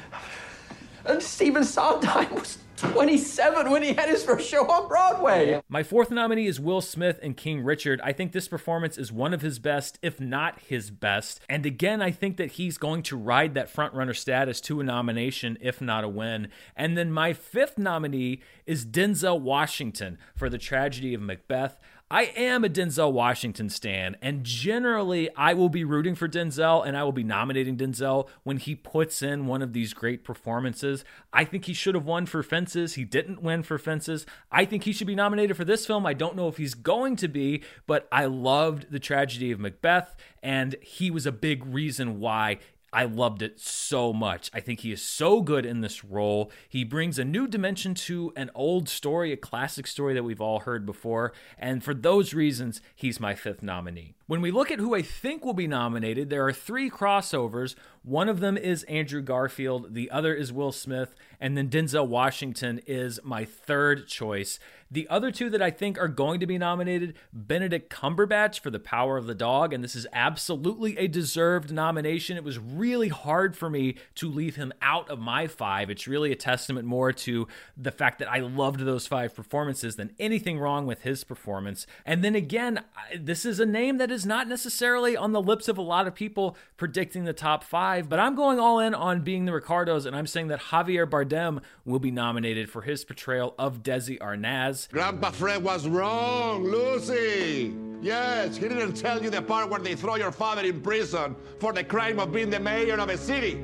And 1.06 1.22
Stephen 1.22 1.64
Sondheim 1.64 2.34
was 2.34 2.58
27 2.78 3.70
when 3.70 3.84
he 3.84 3.94
had 3.94 4.10
his 4.10 4.24
first 4.24 4.50
show 4.50 4.66
on 4.70 4.88
Broadway. 4.88 5.62
My 5.70 5.84
fourth 5.84 6.12
nominee 6.12 6.48
is 6.48 6.60
Will 6.60 6.82
Smith 6.82 7.20
in 7.20 7.34
King 7.34 7.64
Richard. 7.64 8.02
I 8.04 8.14
think 8.14 8.32
this 8.32 8.48
performance 8.48 8.98
is 8.98 9.12
one 9.12 9.34
of 9.34 9.42
his 9.42 9.60
best, 9.60 10.00
if 10.02 10.20
not 10.20 10.60
his 10.60 10.92
best. 10.92 11.42
And 11.50 11.66
again, 11.66 12.02
I 12.02 12.12
think 12.12 12.38
that 12.38 12.54
he's 12.54 12.78
going 12.78 13.04
to 13.04 13.18
ride 13.18 13.54
that 13.54 13.74
frontrunner 13.74 14.16
status 14.16 14.60
to 14.62 14.80
a 14.80 14.84
nomination, 14.84 15.58
if 15.62 15.82
not 15.82 16.04
a 16.04 16.10
win. 16.10 16.50
And 16.76 16.98
then 16.98 17.12
my 17.12 17.34
fifth 17.34 17.78
nominee 17.78 18.42
is 18.66 18.86
Denzel 18.86 19.40
Washington 19.40 20.18
for 20.36 20.50
The 20.50 20.58
Tragedy 20.58 21.14
of 21.14 21.22
Macbeth. 21.22 21.78
I 22.14 22.26
am 22.36 22.64
a 22.64 22.70
Denzel 22.70 23.12
Washington 23.12 23.70
stan, 23.70 24.18
and 24.22 24.44
generally 24.44 25.36
I 25.36 25.56
will 25.56 25.68
be 25.68 25.84
rooting 25.84 26.14
for 26.14 26.28
Denzel 26.28 26.86
and 26.86 26.96
I 26.96 27.04
will 27.04 27.12
be 27.12 27.24
nominating 27.24 27.76
Denzel 27.76 28.28
when 28.44 28.58
he 28.58 28.76
puts 28.76 29.24
in 29.24 29.48
one 29.48 29.64
of 29.64 29.74
these 29.74 29.96
great 29.96 30.24
performances. 30.24 31.04
I 31.34 31.44
think 31.44 31.66
he 31.66 31.74
should 31.74 31.96
have 31.96 32.06
won 32.06 32.28
for 32.28 32.44
Fences. 32.44 32.94
He 32.94 33.04
didn't 33.04 33.42
win 33.42 33.64
for 33.64 33.80
Fences. 33.80 34.28
I 34.52 34.64
think 34.64 34.84
he 34.84 34.94
should 34.94 35.08
be 35.08 35.16
nominated 35.16 35.58
for 35.58 35.66
this 35.66 35.88
film. 35.88 36.06
I 36.06 36.14
don't 36.14 36.36
know 36.36 36.48
if 36.48 36.58
he's 36.58 36.76
going 36.76 37.16
to 37.16 37.28
be, 37.28 37.64
but 37.88 38.08
I 38.12 38.26
loved 38.26 38.92
the 38.92 39.00
tragedy 39.00 39.52
of 39.52 39.60
Macbeth, 39.60 40.16
and 40.44 40.76
he 40.84 41.10
was 41.10 41.26
a 41.26 41.32
big 41.32 41.66
reason 41.66 42.20
why 42.20 42.60
I 42.94 43.06
loved 43.06 43.42
it 43.42 43.60
so 43.60 44.14
much. 44.14 44.50
I 44.54 44.60
think 44.60 44.82
he 44.82 44.92
is 44.92 45.02
so 45.02 45.42
good 45.42 45.66
in 45.66 45.82
this 45.82 46.06
role. 46.06 46.52
He 46.70 46.84
brings 46.84 47.18
a 47.18 47.26
new 47.26 47.48
dimension 47.48 47.96
to 47.96 48.32
an 48.36 48.52
old 48.54 48.88
story, 48.88 49.32
a 49.32 49.38
classic 49.38 49.88
story 49.88 50.14
that 50.14 50.24
we've 50.24 50.40
all 50.42 50.60
heard 50.60 50.86
before. 50.86 51.34
And 51.58 51.84
for 51.84 51.94
those 51.94 52.34
reasons, 52.34 52.82
he's 52.96 53.20
my 53.20 53.34
fifth 53.34 53.64
nominee. 53.64 54.14
When 54.34 54.42
we 54.42 54.50
look 54.50 54.72
at 54.72 54.80
who 54.80 54.96
I 54.96 55.04
think 55.04 55.46
will 55.46 55.54
be 55.54 55.68
nominated, 55.68 56.32
there 56.32 56.44
are 56.48 56.52
three 56.52 56.90
crossovers. 56.90 57.76
One 58.02 58.28
of 58.28 58.40
them 58.40 58.58
is 58.58 58.82
Andrew 58.86 59.22
Garfield, 59.22 59.94
the 59.94 60.10
other 60.10 60.34
is 60.34 60.52
Will 60.52 60.72
Smith, 60.72 61.14
and 61.40 61.56
then 61.56 61.70
Denzel 61.70 62.08
Washington 62.08 62.82
is 62.88 63.20
my 63.24 63.46
third 63.46 64.08
choice. 64.08 64.60
The 64.92 65.08
other 65.08 65.32
two 65.32 65.50
that 65.50 65.62
I 65.62 65.72
think 65.72 65.98
are 65.98 66.08
going 66.08 66.40
to 66.40 66.46
be 66.46 66.58
nominated 66.58 67.16
Benedict 67.32 67.92
Cumberbatch 67.92 68.60
for 68.60 68.70
The 68.70 68.80
Power 68.80 69.18
of 69.18 69.26
the 69.26 69.34
Dog, 69.34 69.74
and 69.74 69.84
this 69.84 69.96
is 69.96 70.06
absolutely 70.14 70.98
a 70.98 71.08
deserved 71.08 71.72
nomination. 71.72 72.38
It 72.38 72.44
was 72.44 72.60
really 72.60 73.08
hard 73.08 73.56
for 73.56 73.70
me 73.70 73.96
to 74.16 74.30
leave 74.30 74.56
him 74.56 74.74
out 74.82 75.10
of 75.10 75.18
my 75.18 75.48
five. 75.48 75.90
It's 75.90 76.08
really 76.08 76.32
a 76.32 76.36
testament 76.36 76.86
more 76.86 77.12
to 77.12 77.48
the 77.76 77.92
fact 77.92 78.20
that 78.20 78.32
I 78.32 78.40
loved 78.40 78.82
those 78.82 79.08
five 79.08 79.34
performances 79.34 79.96
than 79.96 80.14
anything 80.20 80.60
wrong 80.60 80.86
with 80.86 81.02
his 81.02 81.24
performance. 81.24 81.88
And 82.06 82.24
then 82.24 82.36
again, 82.36 82.84
this 83.18 83.46
is 83.46 83.60
a 83.60 83.66
name 83.66 83.98
that 83.98 84.12
is 84.12 84.23
not 84.26 84.48
necessarily 84.48 85.16
on 85.16 85.32
the 85.32 85.42
lips 85.42 85.68
of 85.68 85.78
a 85.78 85.82
lot 85.82 86.08
of 86.08 86.16
people 86.16 86.58
predicting 86.78 87.24
the 87.24 87.34
top 87.34 87.64
five, 87.64 88.10
but 88.10 88.20
I'm 88.20 88.36
going 88.36 88.60
all 88.60 88.80
in 88.80 88.94
on 88.94 89.22
being 89.22 89.46
the 89.46 89.54
Ricardos, 89.54 90.06
and 90.06 90.16
I'm 90.16 90.28
saying 90.28 90.48
that 90.48 90.60
Javier 90.60 91.10
Bardem 91.10 91.62
will 91.86 92.00
be 92.00 92.12
nominated 92.12 92.70
for 92.70 92.82
his 92.82 93.04
portrayal 93.06 93.56
of 93.58 93.84
Desi 93.84 94.18
Arnaz. 94.20 94.90
Grandpa 94.90 95.32
Fred 95.32 95.64
was 95.64 95.88
wrong, 95.88 96.64
Lucy. 96.64 97.74
Yes, 98.02 98.58
he 98.58 98.68
didn't 98.68 98.94
tell 98.94 99.24
you 99.24 99.30
the 99.30 99.42
part 99.42 99.70
where 99.70 99.80
they 99.80 99.96
throw 99.96 100.16
your 100.16 100.32
father 100.32 100.64
in 100.64 100.82
prison 100.82 101.36
for 101.60 101.72
the 101.72 101.84
crime 101.84 102.20
of 102.20 102.32
being 102.34 102.50
the 102.50 102.60
mayor 102.60 103.00
of 103.00 103.10
a 103.10 103.18
city. 103.18 103.64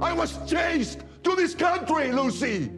I 0.00 0.12
was 0.12 0.38
chased 0.50 1.04
to 1.24 1.34
this 1.34 1.54
country, 1.54 2.12
Lucy. 2.12 2.70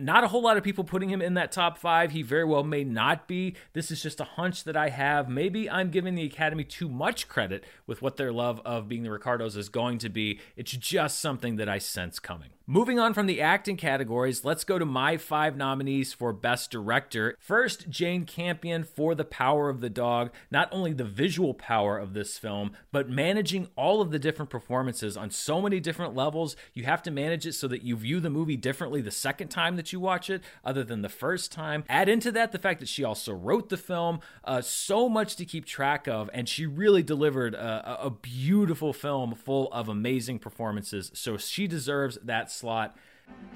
Not 0.00 0.22
a 0.22 0.28
whole 0.28 0.42
lot 0.42 0.56
of 0.56 0.62
people 0.62 0.84
putting 0.84 1.08
him 1.08 1.20
in 1.20 1.34
that 1.34 1.50
top 1.50 1.76
five. 1.76 2.12
He 2.12 2.22
very 2.22 2.44
well 2.44 2.62
may 2.62 2.84
not 2.84 3.26
be. 3.26 3.56
This 3.72 3.90
is 3.90 4.00
just 4.00 4.20
a 4.20 4.24
hunch 4.24 4.62
that 4.62 4.76
I 4.76 4.90
have. 4.90 5.28
Maybe 5.28 5.68
I'm 5.68 5.90
giving 5.90 6.14
the 6.14 6.24
Academy 6.24 6.62
too 6.62 6.88
much 6.88 7.28
credit 7.28 7.64
with 7.84 8.00
what 8.00 8.16
their 8.16 8.30
love 8.30 8.60
of 8.64 8.88
being 8.88 9.02
the 9.02 9.10
Ricardos 9.10 9.56
is 9.56 9.68
going 9.68 9.98
to 9.98 10.08
be. 10.08 10.38
It's 10.56 10.70
just 10.70 11.20
something 11.20 11.56
that 11.56 11.68
I 11.68 11.78
sense 11.78 12.20
coming. 12.20 12.50
Moving 12.70 12.98
on 12.98 13.14
from 13.14 13.24
the 13.24 13.40
acting 13.40 13.78
categories, 13.78 14.44
let's 14.44 14.62
go 14.62 14.78
to 14.78 14.84
my 14.84 15.16
five 15.16 15.56
nominees 15.56 16.12
for 16.12 16.34
Best 16.34 16.70
Director. 16.70 17.34
First, 17.40 17.88
Jane 17.88 18.26
Campion 18.26 18.84
for 18.84 19.14
The 19.14 19.24
Power 19.24 19.70
of 19.70 19.80
the 19.80 19.88
Dog. 19.88 20.30
Not 20.50 20.68
only 20.70 20.92
the 20.92 21.02
visual 21.02 21.54
power 21.54 21.96
of 21.96 22.12
this 22.12 22.36
film, 22.36 22.72
but 22.92 23.08
managing 23.08 23.68
all 23.74 24.02
of 24.02 24.10
the 24.10 24.18
different 24.18 24.50
performances 24.50 25.16
on 25.16 25.30
so 25.30 25.62
many 25.62 25.80
different 25.80 26.14
levels. 26.14 26.56
You 26.74 26.84
have 26.84 27.02
to 27.04 27.10
manage 27.10 27.46
it 27.46 27.54
so 27.54 27.68
that 27.68 27.84
you 27.84 27.96
view 27.96 28.20
the 28.20 28.28
movie 28.28 28.58
differently 28.58 29.00
the 29.00 29.10
second 29.10 29.48
time 29.48 29.76
that 29.76 29.87
you 29.92 30.00
watch 30.00 30.30
it, 30.30 30.42
other 30.64 30.84
than 30.84 31.02
the 31.02 31.08
first 31.08 31.52
time. 31.52 31.84
Add 31.88 32.08
into 32.08 32.32
that 32.32 32.52
the 32.52 32.58
fact 32.58 32.80
that 32.80 32.88
she 32.88 33.04
also 33.04 33.32
wrote 33.32 33.68
the 33.68 33.76
film, 33.76 34.20
uh, 34.44 34.60
so 34.60 35.08
much 35.08 35.36
to 35.36 35.44
keep 35.44 35.64
track 35.64 36.06
of, 36.06 36.30
and 36.32 36.48
she 36.48 36.66
really 36.66 37.02
delivered 37.02 37.54
a, 37.54 38.06
a 38.06 38.10
beautiful 38.10 38.92
film 38.92 39.34
full 39.34 39.72
of 39.72 39.88
amazing 39.88 40.38
performances. 40.38 41.10
So 41.14 41.36
she 41.36 41.66
deserves 41.66 42.18
that 42.24 42.50
slot. 42.50 42.96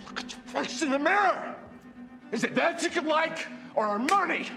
Look 0.06 0.20
at 0.20 0.32
your 0.32 0.40
face 0.40 0.82
in 0.82 0.90
the 0.90 0.98
mirror. 0.98 1.56
Is 2.30 2.44
it 2.44 2.54
that 2.54 2.82
you 2.82 2.90
can 2.90 3.06
like 3.06 3.46
or 3.74 3.86
our 3.86 3.98
money? 3.98 4.48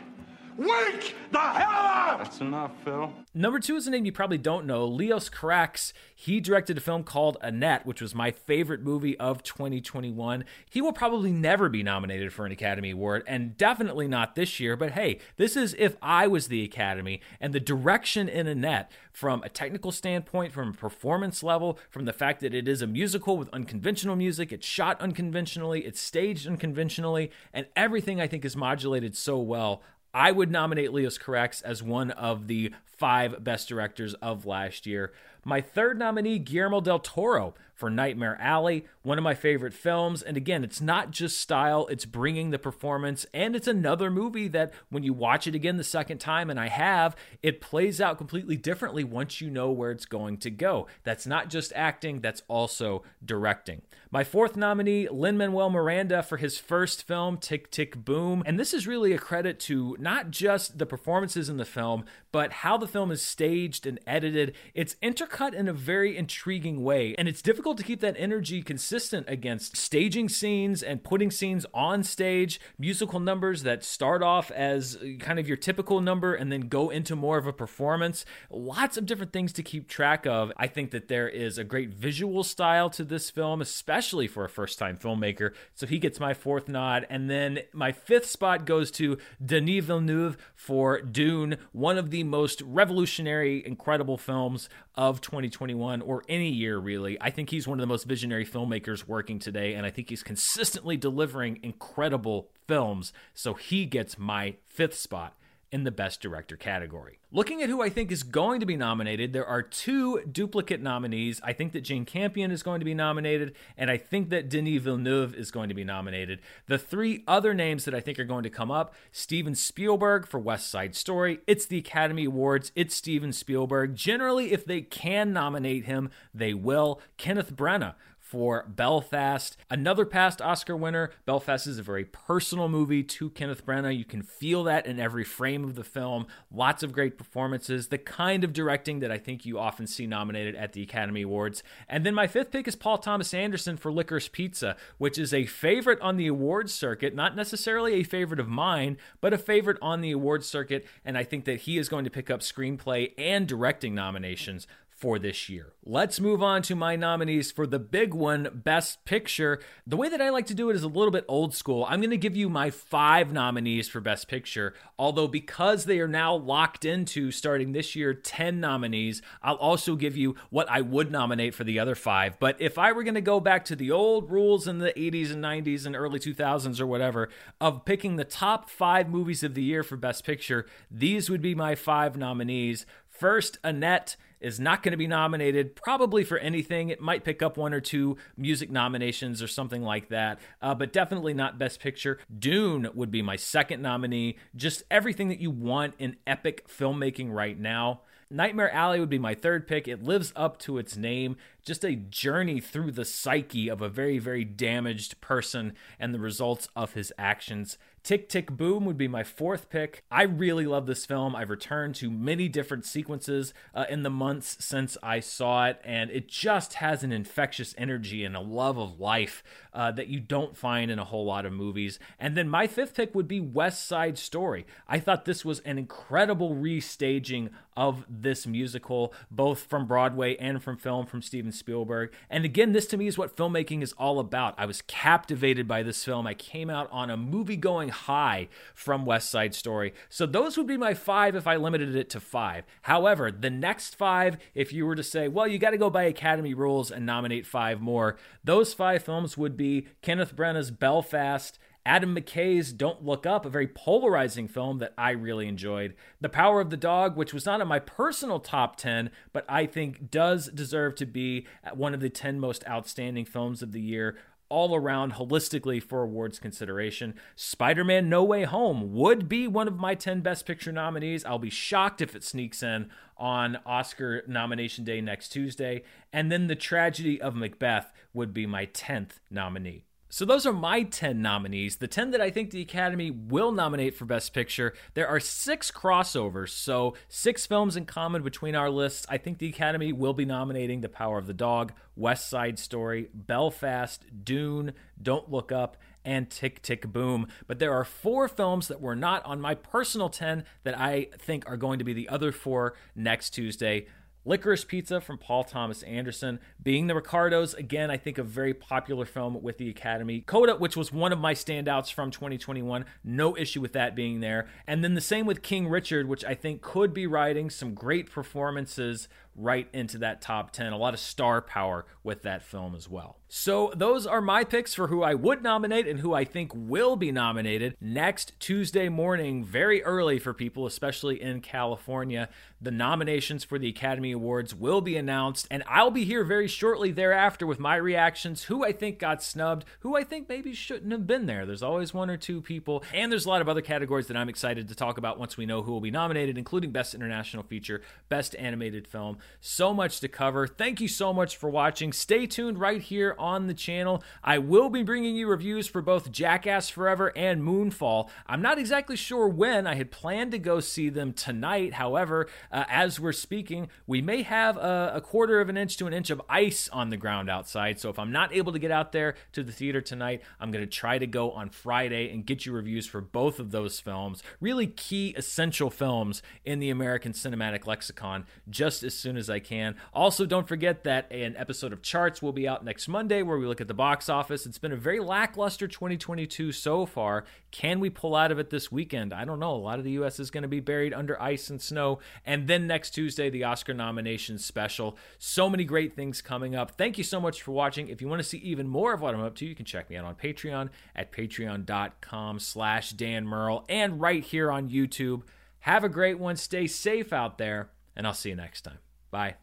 Wake 0.58 1.16
the 1.32 1.40
hell 1.40 1.70
up! 1.70 2.24
That's 2.24 2.40
enough, 2.40 2.72
Phil. 2.84 3.12
Number 3.34 3.60
two 3.60 3.76
is 3.76 3.88
a 3.88 3.92
name 3.92 4.06
you 4.06 4.14
probably 4.14 4.38
don't 4.38 4.66
know, 4.66 4.86
Leos 4.86 5.30
Carax. 5.30 5.92
He 6.16 6.40
directed 6.40 6.78
a 6.78 6.82
film 6.82 7.04
called 7.04 7.38
Annette, 7.42 7.86
which 7.86 8.02
was 8.02 8.16
my 8.16 8.32
favorite 8.32 8.82
movie 8.82 9.20
of 9.20 9.44
2021. 9.44 10.46
He 10.70 10.82
will 10.82 10.94
probably 10.94 11.32
never 11.32 11.68
be 11.68 11.84
nominated 11.84 12.32
for 12.32 12.46
an 12.46 12.54
Academy 12.54 12.92
Award, 12.92 13.24
and 13.28 13.58
definitely 13.58 14.08
not 14.08 14.36
this 14.36 14.60
year. 14.60 14.78
But 14.78 14.92
hey, 14.92 15.20
this 15.36 15.58
is 15.58 15.76
if 15.78 15.98
I 16.02 16.28
was 16.28 16.48
the 16.48 16.64
Academy, 16.64 17.20
and 17.42 17.54
the 17.54 17.60
direction 17.60 18.30
in 18.30 18.48
Annette, 18.48 18.90
from 19.12 19.44
a 19.44 19.50
technical 19.50 19.92
standpoint, 19.92 20.54
from 20.54 20.70
a 20.70 20.74
performance 20.74 21.42
level, 21.42 21.80
from 21.90 22.06
the 22.06 22.14
fact 22.14 22.42
that 22.42 22.54
it 22.54 22.68
is 22.68 22.82
a 22.82 22.88
musical 22.88 23.38
with 23.38 23.50
unconventional 23.50 24.16
music, 24.16 24.52
it's 24.52 24.68
shot 24.68 25.00
unconventionally, 25.00 25.82
it's 25.86 26.02
staged 26.02 26.48
unconventionally, 26.48 27.32
and 27.54 27.66
everything 27.76 28.20
I 28.20 28.28
think 28.28 28.44
is 28.44 28.56
modulated 28.56 29.16
so 29.16 29.38
well. 29.38 29.82
I 30.16 30.32
would 30.32 30.50
nominate 30.50 30.94
Leos 30.94 31.18
Carax 31.18 31.62
as 31.64 31.84
one 31.84 32.12
of 32.12 32.48
the 32.48 32.72
five 32.86 33.44
best 33.44 33.68
directors 33.68 34.14
of 34.16 34.46
last 34.46 34.86
year. 34.86 35.12
My 35.44 35.60
third 35.60 36.00
nominee, 36.00 36.40
Guillermo 36.40 36.80
del 36.80 37.00
Toro 37.00 37.54
for 37.74 37.90
Nightmare 37.90 38.38
Alley, 38.40 38.86
one 39.04 39.18
of 39.18 39.26
my 39.26 39.36
favorite 39.36 39.74
films. 39.74 40.24
And 40.24 40.38
again, 40.38 40.64
it's 40.64 40.80
not 40.80 41.12
just 41.12 41.38
style, 41.40 41.86
it's 41.88 42.06
bringing 42.06 42.52
the 42.52 42.58
performance. 42.58 43.26
And 43.34 43.58
it's 43.58 43.68
another 43.68 44.10
movie 44.10 44.48
that 44.48 44.74
when 44.90 45.04
you 45.04 45.14
watch 45.14 45.48
it 45.48 45.54
again 45.54 45.76
the 45.76 45.84
second 45.84 46.20
time, 46.20 46.50
and 46.50 46.60
I 46.60 46.70
have, 46.70 47.18
it 47.44 47.60
plays 47.60 48.00
out 48.00 48.18
completely 48.18 48.56
differently 48.56 49.04
once 49.04 49.42
you 49.42 49.50
know 49.50 49.70
where 49.70 49.92
it's 49.92 50.06
going 50.06 50.38
to 50.38 50.50
go. 50.50 50.88
That's 51.04 51.28
not 51.28 51.50
just 51.50 51.74
acting, 51.76 52.22
that's 52.22 52.42
also 52.48 53.04
directing. 53.24 53.82
My 54.16 54.24
fourth 54.24 54.56
nominee, 54.56 55.10
Lin 55.10 55.36
Manuel 55.36 55.70
Miranda, 55.70 56.24
for 56.24 56.38
his 56.38 56.58
first 56.58 57.06
film, 57.06 57.36
Tick 57.38 57.70
Tick 57.70 57.98
Boom. 57.98 58.44
And 58.46 58.58
this 58.58 58.74
is 58.74 58.88
really 58.88 59.12
a 59.12 59.18
credit 59.18 59.60
to 59.62 59.98
not 60.00 60.32
just 60.32 60.78
the 60.78 60.86
performances 60.86 61.50
in 61.50 61.58
the 61.58 61.66
film, 61.66 62.06
but 62.32 62.54
how 62.54 62.78
the 62.78 62.88
film 62.88 63.12
is 63.12 63.22
staged 63.22 63.86
and 63.86 64.00
edited. 64.08 64.56
It's 64.74 64.96
intercut 65.04 65.54
in 65.54 65.68
a 65.68 65.74
very 65.74 66.16
intriguing 66.16 66.82
way, 66.82 67.14
and 67.18 67.28
it's 67.28 67.42
difficult 67.42 67.78
to 67.80 67.84
keep 67.84 68.00
that 68.00 68.16
energy 68.18 68.62
consistent 68.62 69.28
against 69.28 69.76
staging 69.76 70.30
scenes 70.30 70.82
and 70.82 71.04
putting 71.04 71.30
scenes 71.30 71.66
on 71.74 72.02
stage, 72.02 72.58
musical 72.80 73.20
numbers 73.20 73.64
that 73.64 73.84
start 73.84 74.24
off 74.24 74.50
as 74.52 74.98
kind 75.20 75.40
of 75.40 75.48
your 75.50 75.58
typical 75.58 76.00
number 76.00 76.34
and 76.34 76.54
then 76.54 76.70
go 76.70 76.90
into 76.90 77.18
more 77.18 77.38
of 77.38 77.48
a 77.48 77.54
performance. 77.54 78.24
Lots 78.50 78.96
of 78.96 79.06
different 79.06 79.34
things 79.34 79.52
to 79.52 79.64
keep 79.64 79.90
track 79.90 80.26
of. 80.26 80.54
I 80.56 80.68
think 80.68 80.92
that 80.92 81.10
there 81.10 81.28
is 81.28 81.58
a 81.58 81.66
great 81.66 81.90
visual 81.90 82.46
style 82.46 82.90
to 82.92 83.04
this 83.04 83.30
film, 83.30 83.60
especially 83.60 84.05
for 84.28 84.46
a 84.46 84.50
first 84.50 84.80
time 84.80 84.98
filmmaker. 84.98 85.54
So 85.74 85.88
he 85.88 86.00
gets 86.00 86.20
my 86.20 86.34
fourth 86.34 86.68
nod. 86.68 87.06
And 87.10 87.30
then 87.30 87.60
my 87.74 87.92
fifth 87.92 88.28
spot 88.28 88.66
goes 88.66 88.92
to 88.92 89.18
Denis 89.44 89.86
Villeneuve 89.86 90.38
for 90.56 91.02
Dune, 91.02 91.58
one 91.72 91.98
of 91.98 92.12
the 92.12 92.24
most 92.24 92.62
revolutionary, 92.62 93.66
incredible 93.66 94.18
films 94.18 94.70
of 94.96 95.22
2021 95.22 96.02
or 96.02 96.24
any 96.30 96.50
year, 96.50 96.78
really. 96.78 97.18
I 97.20 97.30
think 97.30 97.50
he's 97.50 97.68
one 97.68 97.80
of 97.80 97.82
the 97.82 97.88
most 97.88 98.06
visionary 98.06 98.46
filmmakers 98.46 99.08
working 99.08 99.40
today, 99.40 99.74
and 99.74 99.86
I 99.86 99.90
think 99.90 100.10
he's 100.10 100.24
consistently 100.24 100.98
delivering 100.98 101.60
incredible 101.64 102.50
films. 102.68 103.14
So 103.34 103.54
he 103.54 103.86
gets 103.86 104.18
my 104.18 104.56
fifth 104.68 104.96
spot 104.96 105.34
in 105.76 105.84
the 105.84 105.92
Best 105.92 106.22
Director 106.22 106.56
category. 106.56 107.20
Looking 107.34 107.62
at 107.62 107.68
who 107.68 107.82
I 107.82 107.90
think 107.90 108.10
is 108.10 108.24
going 108.24 108.62
to 108.62 108.66
be 108.66 108.78
nominated, 108.78 109.34
there 109.34 109.46
are 109.46 109.62
two 109.62 110.22
duplicate 110.22 110.82
nominees. 110.82 111.42
I 111.44 111.52
think 111.52 111.74
that 111.74 111.82
Jane 111.82 112.06
Campion 112.06 112.50
is 112.50 112.64
going 112.64 112.80
to 112.80 112.86
be 112.86 112.94
nominated, 112.94 113.58
and 113.78 113.92
I 113.92 113.98
think 113.98 114.30
that 114.30 114.48
Denis 114.48 114.82
Villeneuve 114.82 115.36
is 115.36 115.52
going 115.52 115.68
to 115.68 115.76
be 115.76 115.84
nominated. 115.84 116.40
The 116.68 116.78
three 116.78 117.26
other 117.28 117.54
names 117.54 117.84
that 117.84 117.94
I 117.94 118.00
think 118.00 118.20
are 118.20 118.24
going 118.24 118.44
to 118.44 118.50
come 118.50 118.72
up 118.72 118.94
Steven 119.12 119.54
Spielberg 119.54 120.28
for 120.28 120.40
West 120.40 120.72
Side 120.72 120.96
Story. 120.96 121.42
It's 121.46 121.66
the 121.66 121.80
Academy 121.80 122.24
Awards, 122.24 122.72
it's 122.74 122.96
Steven 122.96 123.34
Spielberg. 123.34 123.96
Generally, 123.96 124.54
if 124.54 124.64
they 124.64 124.80
can 124.80 125.34
nominate 125.34 125.84
him, 125.84 126.10
they 126.34 126.54
will. 126.54 127.02
Kenneth 127.18 127.54
Branagh 127.54 127.96
for 128.26 128.66
Belfast, 128.68 129.56
another 129.70 130.04
past 130.04 130.42
Oscar 130.42 130.76
winner. 130.76 131.12
Belfast 131.28 131.68
is 131.68 131.78
a 131.78 131.84
very 131.84 132.06
personal 132.06 132.68
movie 132.68 133.04
to 133.04 133.30
Kenneth 133.30 133.64
Branagh. 133.64 133.96
You 133.96 134.04
can 134.04 134.24
feel 134.24 134.64
that 134.64 134.88
in 134.88 135.00
every 135.00 135.24
frame 135.24 135.64
of 135.64 135.76
the 135.76 135.84
film. 135.84 136.26
Lots 136.52 136.82
of 136.82 136.92
great 136.92 137.20
performances, 137.20 137.90
the 137.90 138.00
kind 138.00 138.44
of 138.44 138.52
directing 138.52 139.00
that 139.02 139.12
I 139.12 139.20
think 139.20 139.46
you 139.46 139.60
often 139.60 139.86
see 139.86 140.08
nominated 140.08 140.56
at 140.56 140.74
the 140.74 140.82
Academy 140.82 141.22
Awards. 141.22 141.62
And 141.88 142.04
then 142.04 142.16
my 142.16 142.26
fifth 142.26 142.50
pick 142.50 142.68
is 142.68 142.76
Paul 142.76 142.98
Thomas 142.98 143.32
Anderson 143.32 143.78
for 143.78 143.92
Licorice 143.92 144.32
Pizza, 144.32 144.76
which 144.98 145.20
is 145.20 145.32
a 145.32 145.46
favorite 145.46 146.02
on 146.02 146.18
the 146.18 146.26
awards 146.26 146.74
circuit, 146.74 147.14
not 147.14 147.36
necessarily 147.36 147.94
a 147.94 148.04
favorite 148.04 148.40
of 148.40 148.48
mine, 148.48 148.98
but 149.22 149.34
a 149.34 149.38
favorite 149.38 149.78
on 149.84 150.02
the 150.02 150.12
awards 150.12 150.48
circuit. 150.48 150.88
And 151.06 151.16
I 151.16 151.24
think 151.24 151.46
that 151.46 151.62
he 151.62 151.78
is 151.78 151.90
going 151.90 152.06
to 152.06 152.10
pick 152.10 152.32
up 152.32 152.40
screenplay 152.40 153.14
and 153.20 153.48
directing 153.48 153.94
nominations 153.94 154.66
for 154.96 155.20
this 155.20 155.50
year. 155.50 155.74
Let's 155.84 156.20
move 156.20 156.42
on 156.42 156.62
to 156.64 156.76
my 156.76 156.96
nominees 156.96 157.52
for 157.52 157.68
the 157.68 157.80
big 157.80 158.14
one, 158.14 158.62
Best 158.64 159.04
Picture. 159.04 159.62
The 159.86 159.98
way 159.98 160.08
that 160.08 160.22
I 160.22 160.30
like 160.30 160.46
to 160.48 160.54
do 160.54 160.70
it 160.70 160.76
is 160.76 160.84
a 160.84 160.88
little 160.88 161.12
bit 161.12 161.26
old 161.28 161.54
school. 161.54 161.86
I'm 161.88 162.00
going 162.00 162.12
to 162.12 162.18
give 162.18 162.36
you 162.36 162.50
my 162.50 162.70
five 162.70 163.32
nominees 163.32 163.90
for 163.90 164.00
Best 164.00 164.30
Picture, 164.30 164.74
although 164.98 165.28
because 165.28 165.84
they 165.84 166.00
are 166.00 166.08
now 166.08 166.34
locked 166.34 166.86
into 166.86 167.30
starting 167.30 167.74
this 167.74 167.96
year 167.96 168.14
10 168.14 168.62
nominees, 168.62 169.22
I'll 169.44 169.56
also 169.56 169.96
give 169.96 170.16
you 170.16 170.36
what 170.50 170.70
I 170.72 170.80
would 170.80 171.12
nominate 171.12 171.54
for 171.54 171.66
the 171.66 171.78
other 171.78 171.96
five. 171.96 172.40
But 172.40 172.56
if 172.62 172.78
I 172.78 172.94
were 172.94 173.04
going 173.04 173.16
to 173.16 173.22
go 173.22 173.42
back 173.42 173.66
to 173.66 173.76
the 173.76 173.92
old 173.92 174.32
rules 174.32 174.66
in 174.66 174.80
the 174.80 174.94
80s 174.94 175.32
and 175.32 175.44
90s 175.44 175.86
and 175.86 175.96
early 175.96 176.20
2000s 176.20 176.80
or 176.80 176.88
whatever 176.88 177.30
of 177.60 177.84
picking 177.84 178.16
the 178.16 178.24
top 178.24 178.70
five 178.70 179.10
movies 179.10 179.44
of 179.44 179.56
the 179.56 179.64
year 179.64 179.84
for 179.84 179.98
Best 179.98 180.26
Picture, 180.26 180.66
these 180.90 181.30
would 181.30 181.42
be 181.42 181.54
my 181.54 181.76
five 181.76 182.18
nominees. 182.18 182.86
First, 183.18 183.58
Annette 183.64 184.18
is 184.42 184.60
not 184.60 184.84
going 184.84 184.92
to 184.92 184.98
be 184.98 185.08
nominated 185.08 185.76
probably 185.76 186.24
for 186.24 186.38
anything. 186.38 186.90
It 186.90 187.00
might 187.00 187.24
pick 187.24 187.42
up 187.42 187.58
one 187.58 187.74
or 187.74 187.80
two 187.80 188.18
music 188.38 188.70
nominations 188.70 189.42
or 189.42 189.48
something 189.48 189.82
like 189.82 190.10
that, 190.10 190.40
uh, 190.62 190.76
but 190.76 190.94
definitely 190.94 191.34
not 191.34 191.58
Best 191.58 191.80
Picture. 191.80 192.20
Dune 192.38 192.90
would 192.94 193.12
be 193.12 193.22
my 193.22 193.38
second 193.38 193.82
nominee. 193.82 194.38
Just 194.56 194.84
everything 194.92 195.30
that 195.30 195.40
you 195.40 195.50
want 195.50 195.94
in 195.98 196.18
epic 196.28 196.68
filmmaking 196.68 197.34
right 197.34 197.58
now. 197.58 198.02
Nightmare 198.30 198.74
Alley 198.74 199.00
would 199.00 199.10
be 199.10 199.20
my 199.20 199.36
third 199.36 199.68
pick. 199.68 199.88
It 199.88 200.04
lives 200.04 200.34
up 200.36 200.58
to 200.60 200.78
its 200.78 200.98
name. 200.98 201.38
Just 201.64 201.86
a 201.86 201.96
journey 201.96 202.60
through 202.60 202.92
the 202.92 203.06
psyche 203.06 203.70
of 203.70 203.82
a 203.82 203.90
very, 203.90 204.18
very 204.18 204.44
damaged 204.44 205.22
person 205.22 205.74
and 206.00 206.14
the 206.14 206.20
results 206.20 206.68
of 206.76 206.94
his 206.94 207.14
actions. 207.18 207.78
Tick 208.06 208.30
Tick 208.30 208.52
Boom 208.52 208.86
would 208.86 209.00
be 209.00 209.08
my 209.08 209.24
fourth 209.24 209.68
pick. 209.68 210.04
I 210.12 210.22
really 210.22 210.68
love 210.68 210.86
this 210.86 211.08
film. 211.08 211.36
I've 211.36 211.50
returned 211.50 211.96
to 211.96 212.12
many 212.12 212.48
different 212.48 212.86
sequences 212.86 213.52
uh, 213.74 213.86
in 213.90 214.04
the 214.04 214.12
months 214.12 214.64
since 214.64 214.96
I 215.02 215.20
saw 215.20 215.66
it, 215.66 215.82
and 215.84 216.12
it 216.12 216.28
just 216.28 216.76
has 216.76 217.04
an 217.04 217.12
infectious 217.12 217.74
energy 217.80 218.24
and 218.24 218.36
a 218.36 218.42
love 218.42 218.78
of 218.78 219.00
life 219.00 219.44
uh, 219.74 219.92
that 219.94 220.08
you 220.08 220.20
don't 220.20 220.56
find 220.56 220.92
in 220.92 221.00
a 221.00 221.04
whole 221.04 221.26
lot 221.26 221.48
of 221.48 221.54
movies. 221.54 221.98
And 222.20 222.38
then 222.38 222.48
my 222.48 222.68
fifth 222.68 222.94
pick 222.94 223.16
would 223.16 223.28
be 223.28 223.40
West 223.40 223.88
Side 223.88 224.20
Story. 224.20 224.68
I 224.88 225.00
thought 225.00 225.26
this 225.26 225.44
was 225.44 225.62
an 225.62 225.80
incredible 225.80 226.54
restaging 226.54 227.50
of 227.78 228.06
this 228.10 228.48
musical, 228.48 229.14
both 229.30 229.60
from 229.64 229.86
Broadway 229.86 230.36
and 230.38 230.64
from 230.64 230.78
film 230.78 231.06
from 231.06 231.22
Steven 231.22 231.52
Spielberg. 231.52 232.14
And 232.30 232.46
again, 232.46 232.72
this 232.72 232.88
to 232.88 232.98
me 232.98 233.08
is 233.08 233.18
what 233.18 233.36
filmmaking 233.36 233.82
is 233.82 233.94
all 233.94 234.20
about. 234.20 234.56
I 234.58 234.66
was 234.66 234.82
captivated 234.84 235.68
by 235.68 235.84
this 235.84 236.04
film. 236.04 236.26
I 236.28 236.34
came 236.34 236.70
out 236.70 236.90
on 236.92 237.10
a 237.10 237.18
movie 237.18 237.58
going 237.58 237.90
high 237.90 238.48
from 238.74 239.06
West 239.06 239.30
Side 239.30 239.54
Story. 239.54 239.94
So 240.10 240.26
those 240.26 240.58
would 240.58 240.68
be 240.68 240.78
my 240.78 240.94
five 240.94 241.36
if 241.36 241.48
I 241.48 241.56
limited 241.56 241.96
it 241.96 242.10
to 242.12 242.20
five. 242.20 242.64
However, 242.84 243.32
the 243.32 243.50
next 243.50 243.96
five, 243.96 244.38
if 244.54 244.72
you 244.72 244.86
were 244.86 244.96
to 244.96 245.04
say, 245.04 245.28
well, 245.28 245.48
you 245.48 245.58
got 245.58 245.72
to 245.72 245.78
go 245.78 245.90
by 245.90 246.04
Academy 246.04 246.54
rules 246.54 246.92
and 246.92 247.06
nominate 247.06 247.46
five 247.46 247.82
more, 247.82 248.18
those 248.44 248.74
five 248.74 249.04
films 249.04 249.38
would 249.38 249.58
be 249.58 249.88
Kenneth 250.02 250.36
Branagh's 250.36 250.72
Belfast. 250.72 251.60
Adam 251.86 252.16
McKay's 252.16 252.74
Don't 252.74 253.06
Look 253.06 253.26
Up, 253.28 253.46
a 253.46 253.50
very 253.50 253.68
polarizing 253.68 254.48
film 254.48 254.80
that 254.80 254.94
I 254.98 255.12
really 255.12 255.48
enjoyed. 255.48 255.94
The 256.20 256.30
Power 256.30 256.60
of 256.60 256.72
the 256.72 256.78
Dog, 256.78 257.16
which 257.16 257.34
was 257.34 257.46
not 257.46 257.62
in 257.62 257.68
my 257.68 257.80
personal 257.80 258.40
top 258.40 258.76
10, 258.76 259.12
but 259.34 259.46
I 259.48 259.68
think 259.68 260.10
does 260.10 260.48
deserve 260.48 260.96
to 260.96 261.06
be 261.06 261.46
one 261.74 261.94
of 261.94 262.00
the 262.00 262.10
10 262.10 262.40
most 262.40 262.66
outstanding 262.68 263.26
films 263.26 263.62
of 263.62 263.72
the 263.72 263.82
year 263.82 264.18
all 264.50 264.76
around 264.76 265.14
holistically 265.14 265.82
for 265.82 266.04
awards 266.04 266.40
consideration. 266.40 267.16
Spider 267.36 267.84
Man 267.84 268.10
No 268.10 268.24
Way 268.24 268.44
Home 268.44 268.94
would 268.94 269.28
be 269.28 269.48
one 269.48 269.68
of 269.68 269.78
my 269.78 269.96
10 269.96 270.22
Best 270.22 270.46
Picture 270.46 270.72
nominees. 270.72 271.26
I'll 271.26 271.40
be 271.40 271.50
shocked 271.50 272.02
if 272.02 272.16
it 272.16 272.24
sneaks 272.24 272.62
in 272.62 272.90
on 273.18 273.58
Oscar 273.66 274.24
nomination 274.28 274.84
day 274.84 275.02
next 275.02 275.30
Tuesday. 275.30 275.84
And 276.14 276.32
then 276.32 276.48
The 276.48 276.56
Tragedy 276.56 277.20
of 277.20 277.36
Macbeth 277.36 277.92
would 278.14 278.34
be 278.34 278.46
my 278.46 278.68
10th 278.68 279.20
nominee. 279.30 279.84
So 280.16 280.24
those 280.24 280.46
are 280.46 280.54
my 280.54 280.84
10 280.84 281.22
nominees. 281.22 281.76
The 281.76 281.90
10 281.90 282.12
that 282.12 282.22
I 282.22 282.32
think 282.32 282.52
the 282.52 282.62
Academy 282.62 283.12
will 283.12 283.52
nominate 283.52 283.98
for 283.98 284.06
Best 284.06 284.34
Picture. 284.34 284.74
There 284.94 285.10
are 285.10 285.20
six 285.20 285.72
crossovers, 285.72 286.52
so 286.52 286.96
six 287.10 287.46
films 287.46 287.76
in 287.76 287.84
common 287.84 288.24
between 288.24 288.56
our 288.56 288.70
lists. 288.70 289.06
I 289.10 289.18
think 289.18 289.40
the 289.40 289.50
Academy 289.50 289.92
will 289.92 290.14
be 290.14 290.24
nominating 290.24 290.80
The 290.80 290.88
Power 290.88 291.18
of 291.18 291.28
the 291.28 291.34
Dog, 291.34 291.74
West 291.98 292.30
Side 292.30 292.60
Story, 292.60 293.10
Belfast, 293.14 294.06
Dune, 294.24 294.72
Don't 295.02 295.30
Look 295.30 295.52
Up, 295.52 295.76
and 296.06 296.30
Tick 296.30 296.62
Tick 296.62 296.88
Boom. 296.88 297.28
But 297.46 297.60
there 297.60 297.74
are 297.74 297.84
four 297.84 298.30
films 298.30 298.70
that 298.70 298.80
were 298.80 298.96
not 298.96 299.26
on 299.26 299.42
my 299.42 299.54
personal 299.54 300.08
10 300.08 300.46
that 300.64 300.80
I 300.80 301.10
think 301.20 301.44
are 301.46 301.58
going 301.58 301.80
to 301.80 301.84
be 301.84 301.92
the 301.92 302.08
other 302.08 302.32
four 302.32 302.76
next 302.96 303.32
Tuesday. 303.32 303.88
Licorice 304.26 304.66
Pizza 304.66 305.00
from 305.00 305.20
Paul 305.20 305.44
Thomas 305.44 305.84
Anderson. 305.84 306.40
Being 306.62 306.88
the 306.88 306.96
Ricardos, 306.96 307.54
again, 307.54 307.92
I 307.92 307.98
think 307.98 308.18
a 308.18 308.24
very 308.24 308.56
popular 308.56 309.06
film 309.06 309.42
with 309.44 309.60
the 309.60 309.70
Academy. 309.70 310.22
Coda, 310.22 310.56
which 310.56 310.76
was 310.76 310.92
one 310.92 311.14
of 311.14 311.20
my 311.20 311.36
standouts 311.36 311.94
from 311.94 312.10
2021, 312.10 312.86
no 313.04 313.38
issue 313.38 313.62
with 313.62 313.74
that 313.74 313.96
being 313.96 314.22
there. 314.22 314.48
And 314.66 314.84
then 314.84 314.96
the 314.96 315.02
same 315.02 315.28
with 315.28 315.44
King 315.44 315.68
Richard, 315.68 316.08
which 316.08 316.26
I 316.26 316.34
think 316.34 316.62
could 316.62 316.92
be 316.92 317.06
riding 317.06 317.52
some 317.52 317.76
great 317.76 318.12
performances 318.12 319.08
right 319.36 319.68
into 319.74 319.98
that 320.00 320.22
top 320.22 320.52
10. 320.52 320.74
A 320.74 320.78
lot 320.78 320.94
of 320.94 321.00
star 321.00 321.42
power 321.42 321.86
with 322.04 322.24
that 322.24 322.44
film 322.44 322.76
as 322.76 322.90
well. 322.90 323.18
So, 323.28 323.74
those 323.76 324.06
are 324.06 324.22
my 324.22 324.44
picks 324.44 324.74
for 324.74 324.88
who 324.88 325.04
I 325.04 325.14
would 325.14 325.44
nominate 325.44 325.88
and 325.88 326.00
who 326.00 326.14
I 326.14 326.24
think 326.24 326.52
will 326.56 326.96
be 326.96 327.12
nominated 327.12 327.76
next 327.82 328.32
Tuesday 328.40 328.88
morning, 328.88 329.44
very 329.44 329.84
early 329.84 330.20
for 330.20 330.34
people, 330.34 330.66
especially 330.66 331.22
in 331.22 331.42
California. 331.42 332.30
The 332.62 332.72
nominations 332.72 333.44
for 333.44 333.60
the 333.60 333.68
Academy 333.68 334.12
Awards 334.12 334.56
will 334.56 334.80
be 334.80 334.96
announced, 334.96 335.48
and 335.52 335.64
I'll 335.68 335.92
be 335.92 336.06
here 336.06 336.24
very 336.24 336.48
shortly 336.48 336.92
thereafter 336.92 337.46
with 337.46 337.60
my 337.60 337.76
reactions 337.76 338.44
who 338.44 338.64
I 338.64 338.72
think 338.72 339.00
got 339.00 339.22
snubbed, 339.22 339.66
who 339.80 339.98
I 339.98 340.04
think 340.04 340.30
maybe 340.30 340.54
shouldn't 340.54 340.92
have 340.92 341.08
been 341.08 341.26
there. 341.26 341.46
There's 341.46 341.64
always 341.64 341.94
one 341.94 342.10
or 342.10 342.18
two 342.18 342.42
people, 342.42 342.84
and 342.94 343.12
there's 343.12 343.26
a 343.26 343.30
lot 343.30 343.42
of 343.42 343.50
other 343.50 343.62
categories 343.62 344.08
that 344.08 344.18
I'm 344.18 344.30
excited 344.30 344.68
to 344.68 344.76
talk 344.76 344.98
about 344.98 345.20
once 345.20 345.36
we 345.36 345.46
know 345.46 345.64
who 345.64 345.72
will 345.72 345.82
be 345.82 345.92
nominated, 345.92 346.38
including 346.38 346.72
Best 346.72 346.94
International 346.94 347.44
Feature, 347.44 347.82
Best 348.08 348.36
Animated 348.36 348.88
Film. 348.88 349.18
So 349.40 349.74
much 349.74 350.00
to 350.00 350.08
cover. 350.08 350.48
Thank 350.48 350.82
you 350.82 350.88
so 350.88 351.14
much 351.14 351.38
for 351.38 351.50
watching. 351.50 351.94
Stay 351.94 352.26
tuned 352.26 352.60
right 352.60 352.82
here 352.82 353.16
on 353.20 353.48
the 353.48 353.54
channel. 353.54 354.04
I 354.24 354.40
will 354.40 354.70
be 354.70 354.82
bringing 354.82 355.16
you 355.16 355.28
reviews 355.28 355.68
for 355.68 355.82
both 355.82 356.12
Jackass 356.12 356.70
Forever 356.70 357.12
and 357.16 357.44
Moonfall. 357.44 358.10
I'm 358.26 358.42
not 358.42 358.58
exactly 358.58 358.96
sure 358.96 359.28
when. 359.28 359.68
I 359.68 359.76
had 359.76 359.92
planned 359.92 360.32
to 360.32 360.40
go 360.40 360.60
see 360.60 360.90
them 360.90 361.14
tonight. 361.14 361.74
However, 361.74 362.28
uh, 362.52 362.66
as 362.68 363.00
we're 363.00 363.12
speaking, 363.12 363.70
we 363.86 364.02
may 364.02 364.24
have 364.24 364.58
a, 364.58 364.94
a 364.96 365.02
quarter 365.02 365.40
of 365.40 365.50
an 365.50 365.58
inch 365.58 365.78
to 365.78 365.86
an 365.86 365.94
inch 365.94 366.10
of 366.10 366.22
ice 366.28 366.68
on 366.70 366.90
the 366.90 366.98
ground 366.98 367.30
outside. 367.30 367.80
So 367.80 367.90
if 367.90 368.00
I'm 368.00 368.12
not 368.12 368.34
able 368.34 368.52
to 368.52 368.60
get 368.60 368.72
out 368.72 368.92
there 368.94 369.16
to 369.34 369.44
the 369.44 369.52
theater 369.52 369.82
tonight, 369.82 370.24
I'm 370.40 370.52
going 370.52 370.64
to 370.64 370.70
try 370.72 370.98
to 370.98 371.08
go 371.08 371.32
on 371.32 371.50
Friday 371.50 372.12
and 372.12 372.26
get 372.26 372.46
you 372.46 372.52
reviews 372.52 372.88
for 372.88 373.02
both 373.02 373.40
of 373.40 373.52
those 373.52 373.80
films. 373.80 374.24
Really 374.42 374.68
key, 374.68 375.14
essential 375.16 375.70
films 375.70 376.24
in 376.44 376.60
the 376.60 376.70
American 376.70 377.14
cinematic 377.14 377.68
lexicon 377.68 378.26
just 378.50 378.84
as 378.84 378.94
soon 378.94 379.15
as 379.18 379.30
I 379.30 379.40
can. 379.40 379.76
Also, 379.94 380.26
don't 380.26 380.48
forget 380.48 380.84
that 380.84 381.12
an 381.12 381.36
episode 381.38 381.74
of 381.74 381.82
Charts 381.82 382.22
will 382.22 382.34
be 382.34 382.48
out 382.48 382.64
next 382.64 382.88
Monday 382.88 383.22
where 383.22 383.38
we 383.38 383.46
look 383.46 383.62
at 383.62 383.68
the 383.68 383.74
box 383.74 384.10
office. 384.10 384.46
It's 384.46 384.58
been 384.58 384.72
a 384.72 384.78
very 384.78 385.00
lackluster 385.00 385.68
2022 385.68 386.52
so 386.52 386.86
far. 386.86 387.26
Can 387.52 387.80
we 387.80 387.90
pull 387.90 388.16
out 388.16 388.32
of 388.32 388.40
it 388.40 388.50
this 388.50 388.72
weekend? 388.72 389.14
I 389.14 389.26
don't 389.26 389.40
know. 389.40 389.54
A 389.54 389.58
lot 389.58 389.80
of 389.80 389.86
the 389.86 389.92
U.S. 389.92 390.20
is 390.20 390.32
going 390.32 390.44
to 390.44 390.48
be 390.48 390.60
buried 390.60 390.94
under 390.94 391.22
ice 391.22 391.50
and 391.50 391.62
snow. 391.62 392.00
And 392.26 392.48
then 392.48 392.68
next 392.68 392.92
Tuesday, 392.92 393.30
the 393.30 393.44
Oscar 393.44 393.74
nominations 393.74 394.44
special. 394.44 394.98
So 395.18 395.50
many 395.50 395.64
great 395.64 395.96
things 395.96 396.22
coming 396.22 396.56
up. 396.56 396.72
Thank 396.72 396.98
you 396.98 397.04
so 397.04 397.20
much 397.20 397.42
for 397.42 397.52
watching. 397.52 397.88
If 397.88 398.02
you 398.02 398.08
want 398.08 398.20
to 398.20 398.28
see 398.28 398.40
even 398.40 398.68
more 398.68 398.94
of 398.94 399.02
what 399.02 399.14
I'm 399.14 399.22
up 399.22 399.36
to, 399.36 399.46
you 399.46 399.56
can 399.56 399.66
check 399.66 399.90
me 399.90 399.96
out 399.96 400.06
on 400.06 400.16
Patreon 400.16 400.70
at 400.96 401.12
patreon.com 401.12 402.40
slash 402.40 402.92
Dan 402.92 403.26
Murrell 403.26 403.66
and 403.70 404.02
right 404.02 404.24
here 404.24 404.52
on 404.52 404.70
YouTube. 404.70 405.24
Have 405.66 405.84
a 405.84 405.90
great 405.90 406.20
one. 406.20 406.36
Stay 406.36 406.68
safe 406.68 407.12
out 407.12 407.40
there, 407.40 407.72
and 407.96 408.06
I'll 408.06 408.14
see 408.14 408.30
you 408.30 408.36
next 408.36 408.62
time. 408.62 408.78
Bye. 409.12 409.36